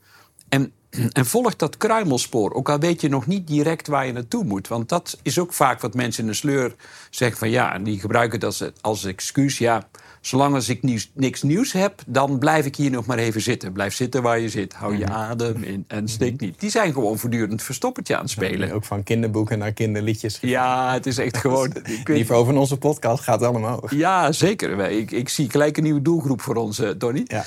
En, 1.13 1.27
volg 1.27 1.57
dat 1.57 1.77
kruimelspoor, 1.77 2.53
ook 2.53 2.69
al 2.69 2.79
weet 2.79 3.01
je 3.01 3.09
nog 3.09 3.27
niet 3.27 3.47
direct 3.47 3.87
waar 3.87 4.07
je 4.07 4.13
naartoe 4.13 4.45
moet. 4.45 4.69
Want 4.69 4.89
dat 4.89 5.19
is 5.23 5.39
ook 5.39 5.53
vaak 5.53 5.81
wat 5.81 5.95
mensen 5.95 6.23
in 6.23 6.29
de 6.29 6.35
sleur 6.37 6.75
zeggen 7.11 7.39
van 7.39 7.51
ja, 7.51 7.75
en 7.75 7.83
die 7.85 8.01
gebruiken 8.01 8.41
dat 8.41 8.47
als, 8.61 8.71
als 8.81 9.05
excuus. 9.05 9.59
Ja, 9.59 9.89
zolang 10.21 10.55
als 10.55 10.69
ik 10.69 10.83
nieuws, 10.83 11.11
niks 11.15 11.43
nieuws 11.43 11.73
heb, 11.73 12.03
dan 12.07 12.39
blijf 12.39 12.67
ik 12.67 12.77
hier 12.77 12.91
nog 12.91 13.07
maar 13.07 13.19
even 13.19 13.41
zitten. 13.41 13.73
Blijf 13.73 13.95
zitten 13.95 14.23
waar 14.23 14.39
je 14.39 14.49
zit. 14.49 14.73
Hou 14.75 14.97
je 14.99 15.09
adem 15.09 15.63
in 15.63 15.85
en 15.89 16.09
steek 16.09 16.41
niet. 16.41 16.61
Die 16.61 16.71
zijn 16.71 16.93
gewoon 16.93 17.19
voortdurend 17.19 17.63
verstoppertje 17.63 18.17
aan 18.17 18.23
het 18.23 18.31
spelen. 18.31 18.73
Ook 18.73 18.85
van 18.85 19.03
kinderboeken 19.03 19.59
naar 19.59 19.73
kinderliedjes. 19.73 20.39
Ja, 20.41 20.93
het 20.93 21.07
is 21.07 21.19
echt 21.19 21.37
gewoon. 21.37 21.73
weet- 21.85 22.09
Niveau 22.09 22.45
van 22.47 22.59
onze 22.59 22.77
podcast 22.77 23.23
gaat 23.23 23.43
allemaal. 23.43 23.85
Ja, 23.91 24.33
zeker. 24.33 24.91
Ik, 24.91 25.11
ik 25.11 25.29
zie 25.29 25.51
gelijk 25.51 25.77
een 25.77 25.83
nieuwe 25.83 26.03
doelgroep 26.03 26.41
voor 26.41 26.55
ons, 26.55 26.79
eh, 26.79 26.91
Tony. 26.91 27.23
Ja. 27.27 27.45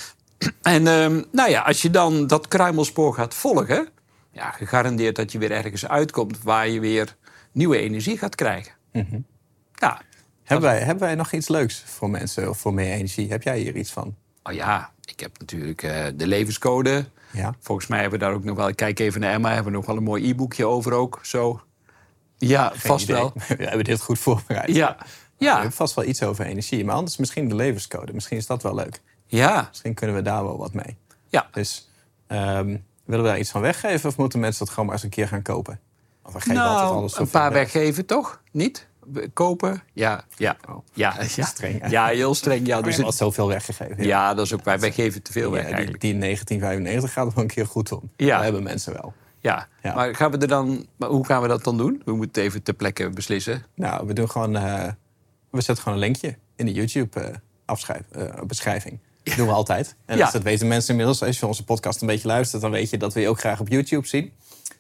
En 0.62 0.88
ehm, 0.88 1.22
nou 1.32 1.50
ja, 1.50 1.62
als 1.62 1.82
je 1.82 1.90
dan 1.90 2.28
dat 2.28 2.48
kruimelspoor 2.48 3.14
gaat 3.14 3.34
volgen, 3.34 3.90
ja, 4.32 4.52
gegarandeerd 4.52 5.16
dat 5.16 5.32
je 5.32 5.38
weer 5.38 5.52
ergens 5.52 5.88
uitkomt 5.88 6.44
waar 6.44 6.68
je 6.68 6.80
weer 6.80 7.16
nieuwe 7.52 7.78
energie 7.78 8.18
gaat 8.18 8.36
krijgen. 8.36 8.74
Ja, 9.74 10.02
Hebben 10.44 10.70
wij, 10.70 10.80
hebben 10.80 11.04
wij 11.04 11.16
nog 11.16 11.32
iets 11.32 11.48
leuks 11.48 11.84
voor 11.86 12.10
mensen 12.10 12.50
of 12.50 12.58
voor 12.58 12.74
meer 12.74 12.94
energie? 12.94 13.30
Heb 13.30 13.44
jij 13.44 13.60
hier 13.60 13.76
iets 13.76 13.92
van? 13.92 14.16
oh 14.44 14.54
ja, 14.54 14.92
ik 15.06 15.20
heb 15.20 15.40
natuurlijk 15.40 15.84
eh, 15.84 16.06
de 16.16 16.28
levenscode. 16.28 17.06
Ja. 17.32 17.56
Volgens 17.60 17.88
mij 17.88 18.02
hebben 18.02 18.20
we 18.20 18.26
daar 18.26 18.34
ook 18.34 18.44
nog 18.44 18.56
wel, 18.56 18.68
ik 18.68 18.76
kijk 18.76 19.00
even 19.00 19.22
naar 19.22 19.34
Emma, 19.34 19.54
hebben 19.54 19.72
we 19.72 19.78
nog 19.78 19.86
wel 19.86 19.98
een 19.98 20.04
mooi 20.04 20.30
e-boekje 20.30 20.66
over 20.66 20.92
ook. 20.92 21.20
Zo. 21.22 21.62
Ja, 22.38 22.72
vast 22.76 23.08
wel. 23.08 23.34
We 23.58 23.64
hebben 23.64 23.84
dit 23.84 24.02
goed 24.02 24.20
voorbereid. 24.20 24.76
Ja, 24.76 24.98
We 25.38 25.46
ja, 25.46 25.54
hebben 25.54 25.72
vast 25.72 25.96
wel 25.96 26.06
iets 26.06 26.24
over 26.24 26.46
energie. 26.46 26.86
Maar 26.86 26.96
anders 26.96 27.18
misschien 27.18 27.50
de 27.50 27.56
levenscode. 27.56 28.14
Misschien 28.14 28.38
is 28.38 28.46
dat 28.46 28.64
wel 28.64 28.76
leuk. 28.76 29.02
Ja, 29.38 29.66
Misschien 29.70 29.94
kunnen 29.94 30.16
we 30.16 30.22
daar 30.22 30.44
wel 30.44 30.58
wat 30.58 30.74
mee. 30.74 30.98
ja. 31.30 31.48
Dus 31.52 31.90
ehm, 32.28 32.78
willen 33.06 33.24
we 33.26 33.30
daar 33.30 33.40
iets 33.40 33.52
van 33.52 33.62
weggeven? 33.62 34.10
Of 34.10 34.18
moeten 34.18 34.40
mensen 34.40 34.60
dat 34.60 34.70
gewoon 34.70 34.86
maar 34.86 34.94
eens 34.96 35.04
een 35.04 35.10
keer 35.10 35.28
gaan 35.28 35.42
kopen? 35.42 35.80
Of 36.24 36.34
we 36.34 36.40
geven 36.42 36.62
altijd 36.62 36.82
Nou, 36.84 36.96
alles 36.96 37.18
een 37.20 37.30
paar 37.30 37.52
weg. 37.54 37.72
weggeven, 37.74 38.06
toch? 38.06 38.42
Niet? 38.52 38.88
Kopen? 39.34 39.82
Ja, 39.94 40.24
ja. 40.38 40.58
Oh, 40.70 40.86
ja, 40.94 41.16
ja. 41.36 41.46
streng? 41.46 41.90
Ja, 41.90 42.08
heel 42.08 42.36
streng. 42.36 42.68
Ja, 42.68 42.82
Dus 42.82 42.98
het 42.98 43.06
het- 43.06 43.16
zoveel 43.16 43.48
weggegeven. 43.48 44.04
ja, 44.04 44.34
dat 44.34 44.46
is 44.46 44.54
ook 44.54 44.64
wij. 44.64 44.80
Wij 44.80 44.92
geven 44.92 45.22
te 45.22 45.32
veel 45.32 45.52
weg 45.52 45.60
eh, 45.62 45.66
die, 45.68 45.74
eigenlijk. 45.76 46.02
die 46.02 46.18
1995 46.18 47.14
gaat 47.14 47.28
er 47.28 47.34
wel 47.36 47.44
een 47.44 47.50
keer 47.50 47.66
goed 47.68 47.92
om. 47.92 48.10
Ja. 48.16 48.36
Dat 48.36 48.44
hebben 48.44 48.64
mensen 48.64 48.94
wel. 48.94 49.14
Ja. 49.40 49.68
Ja. 49.84 49.94
maar 49.96 50.16
gaan 50.16 50.32
we 50.32 50.38
er 50.38 50.48
dan... 50.48 50.86
Maar 50.96 51.10
hoe 51.10 51.26
gaan 51.26 51.42
we 51.42 51.48
dat 51.48 51.64
dan 51.64 51.78
doen? 51.78 52.02
We 52.06 52.14
moeten 52.16 52.44
even 52.44 52.64
ter 52.64 52.74
plekke 52.74 53.10
beslissen. 53.10 53.66
Nou, 53.76 54.08
we 54.08 54.14
doen 54.14 54.30
gewoon. 54.30 54.56
eh, 54.56 54.88
we 55.50 55.62
zetten 55.62 55.84
gewoon 55.84 55.94
een 55.98 56.04
linkje 56.04 56.38
in 56.56 56.66
de 56.66 56.72
YouTube-beschrijving. 56.72 59.00
Dat 59.24 59.36
doen 59.38 59.48
we 59.48 59.54
altijd. 59.54 59.96
En 60.06 60.18
Ja. 60.18 60.24
dus 60.24 60.34
dat 60.34 60.42
weten 60.44 60.68
mensen 60.68 60.90
inmiddels. 60.90 61.24
Als 61.24 61.40
je 61.40 61.48
onze 61.48 61.64
podcast 61.64 62.02
een 62.02 62.08
beetje 62.08 62.28
luistert, 62.28 62.62
dan 62.62 62.72
weet 62.72 62.90
je 62.90 62.98
dat 62.98 63.14
we 63.14 63.20
je 63.22 63.28
ook 63.30 63.40
graag 63.40 63.60
op 63.60 63.68
YouTube 63.70 64.08
zien. 64.08 64.32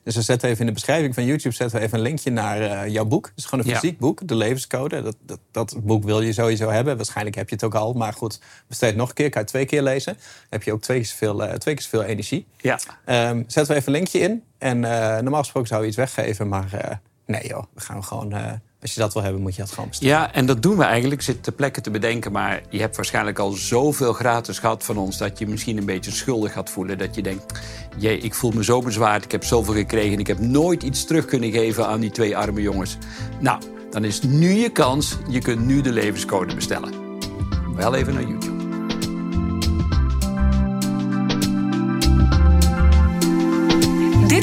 Dus 0.03 0.15
we 0.15 0.21
zetten 0.21 0.47
even 0.49 0.59
in 0.61 0.65
de 0.65 0.71
beschrijving 0.71 1.13
van 1.13 1.25
YouTube 1.25 1.55
zetten 1.55 1.79
we 1.79 1.85
even 1.85 1.97
een 1.97 2.03
linkje 2.03 2.31
naar 2.31 2.61
eh, 2.61 2.87
jouw 2.93 3.05
boek. 3.05 3.31
Dus 3.35 3.45
gewoon 3.45 3.65
een 3.65 3.71
Ja. 3.71 3.79
fysiek 3.79 3.99
boek, 3.99 4.27
De 4.27 4.35
Levenscode. 4.35 5.01
Dat, 5.01 5.15
dat, 5.25 5.39
dat 5.51 5.75
boek 5.83 6.03
wil 6.03 6.21
je 6.21 6.33
sowieso 6.33 6.69
hebben. 6.69 6.95
Waarschijnlijk 6.97 7.35
heb 7.35 7.49
je 7.49 7.55
het 7.55 7.63
ook 7.63 7.75
al. 7.75 7.93
Maar 7.93 8.13
goed, 8.13 8.39
besteed 8.67 8.89
het 8.89 8.97
nog 8.97 9.09
een 9.09 9.15
keer. 9.15 9.29
Kan 9.29 9.41
je 9.41 9.47
twee 9.47 9.65
keer 9.65 9.81
lezen. 9.81 10.13
Dan 10.13 10.23
heb 10.49 10.63
je 10.63 10.73
ook 10.73 10.81
twee 10.81 10.97
keer 10.97 11.07
zoveel, 11.07 11.43
eh, 11.43 11.53
twee 11.53 11.73
keer 11.75 11.83
zoveel 11.83 12.03
energie. 12.03 12.47
Ja. 12.57 12.79
Ehm, 13.05 13.37
zetten 13.47 13.67
we 13.67 13.73
even 13.79 13.87
een 13.87 13.93
linkje 13.99 14.19
in. 14.19 14.43
En 14.57 14.85
eh, 14.85 15.21
normaal 15.21 15.41
gesproken 15.41 15.69
zou 15.69 15.81
je 15.81 15.87
iets 15.87 15.97
weggeven. 15.97 16.47
Maar 16.47 16.99
nee 17.25 17.47
joh, 17.47 17.63
we 17.73 17.81
gaan 17.81 18.03
gewoon... 18.03 18.61
als 18.81 18.93
je 18.93 18.99
dat 18.99 19.13
wil 19.13 19.23
hebben, 19.23 19.41
moet 19.41 19.55
je 19.55 19.61
dat 19.61 19.71
gewoon 19.71 19.89
bestellen. 19.89 20.13
Ja, 20.13 20.33
en 20.33 20.45
dat 20.45 20.61
doen 20.61 20.77
we 20.77 20.83
eigenlijk. 20.83 21.21
Zit 21.21 21.43
ter 21.43 21.53
plekke 21.53 21.81
te 21.81 21.91
bedenken. 21.91 22.31
Maar 22.31 22.61
je 22.69 22.79
hebt 22.79 22.95
waarschijnlijk 22.95 23.39
al 23.39 23.51
zoveel 23.51 24.13
gratis 24.13 24.59
gehad 24.59 24.83
van 24.83 24.97
ons... 24.97 25.17
dat 25.17 25.39
je 25.39 25.47
misschien 25.47 25.77
een 25.77 25.85
beetje 25.85 26.11
schuldig 26.11 26.51
gaat 26.51 26.69
voelen. 26.69 26.97
Dat 26.97 27.15
je 27.15 27.21
denkt, 27.21 27.61
jee, 27.97 28.17
ik 28.17 28.33
voel 28.33 28.51
me 28.51 28.63
zo 28.63 28.81
bezwaard. 28.81 29.23
Ik 29.23 29.31
heb 29.31 29.43
zoveel 29.43 29.73
gekregen. 29.73 30.19
Ik 30.19 30.27
heb 30.27 30.39
nooit 30.39 30.83
iets 30.83 31.05
terug 31.05 31.25
kunnen 31.25 31.51
geven 31.51 31.87
aan 31.87 31.99
die 31.99 32.11
twee 32.11 32.37
arme 32.37 32.61
jongens. 32.61 32.97
Nou, 33.39 33.61
dan 33.89 34.03
is 34.03 34.21
nu 34.21 34.49
je 34.49 34.69
kans. 34.69 35.17
Je 35.29 35.39
kunt 35.39 35.65
nu 35.65 35.81
de 35.81 35.91
levenscode 35.91 36.55
bestellen. 36.55 36.93
Wel 37.75 37.95
even 37.95 38.13
naar 38.13 38.27
YouTube. 38.27 38.60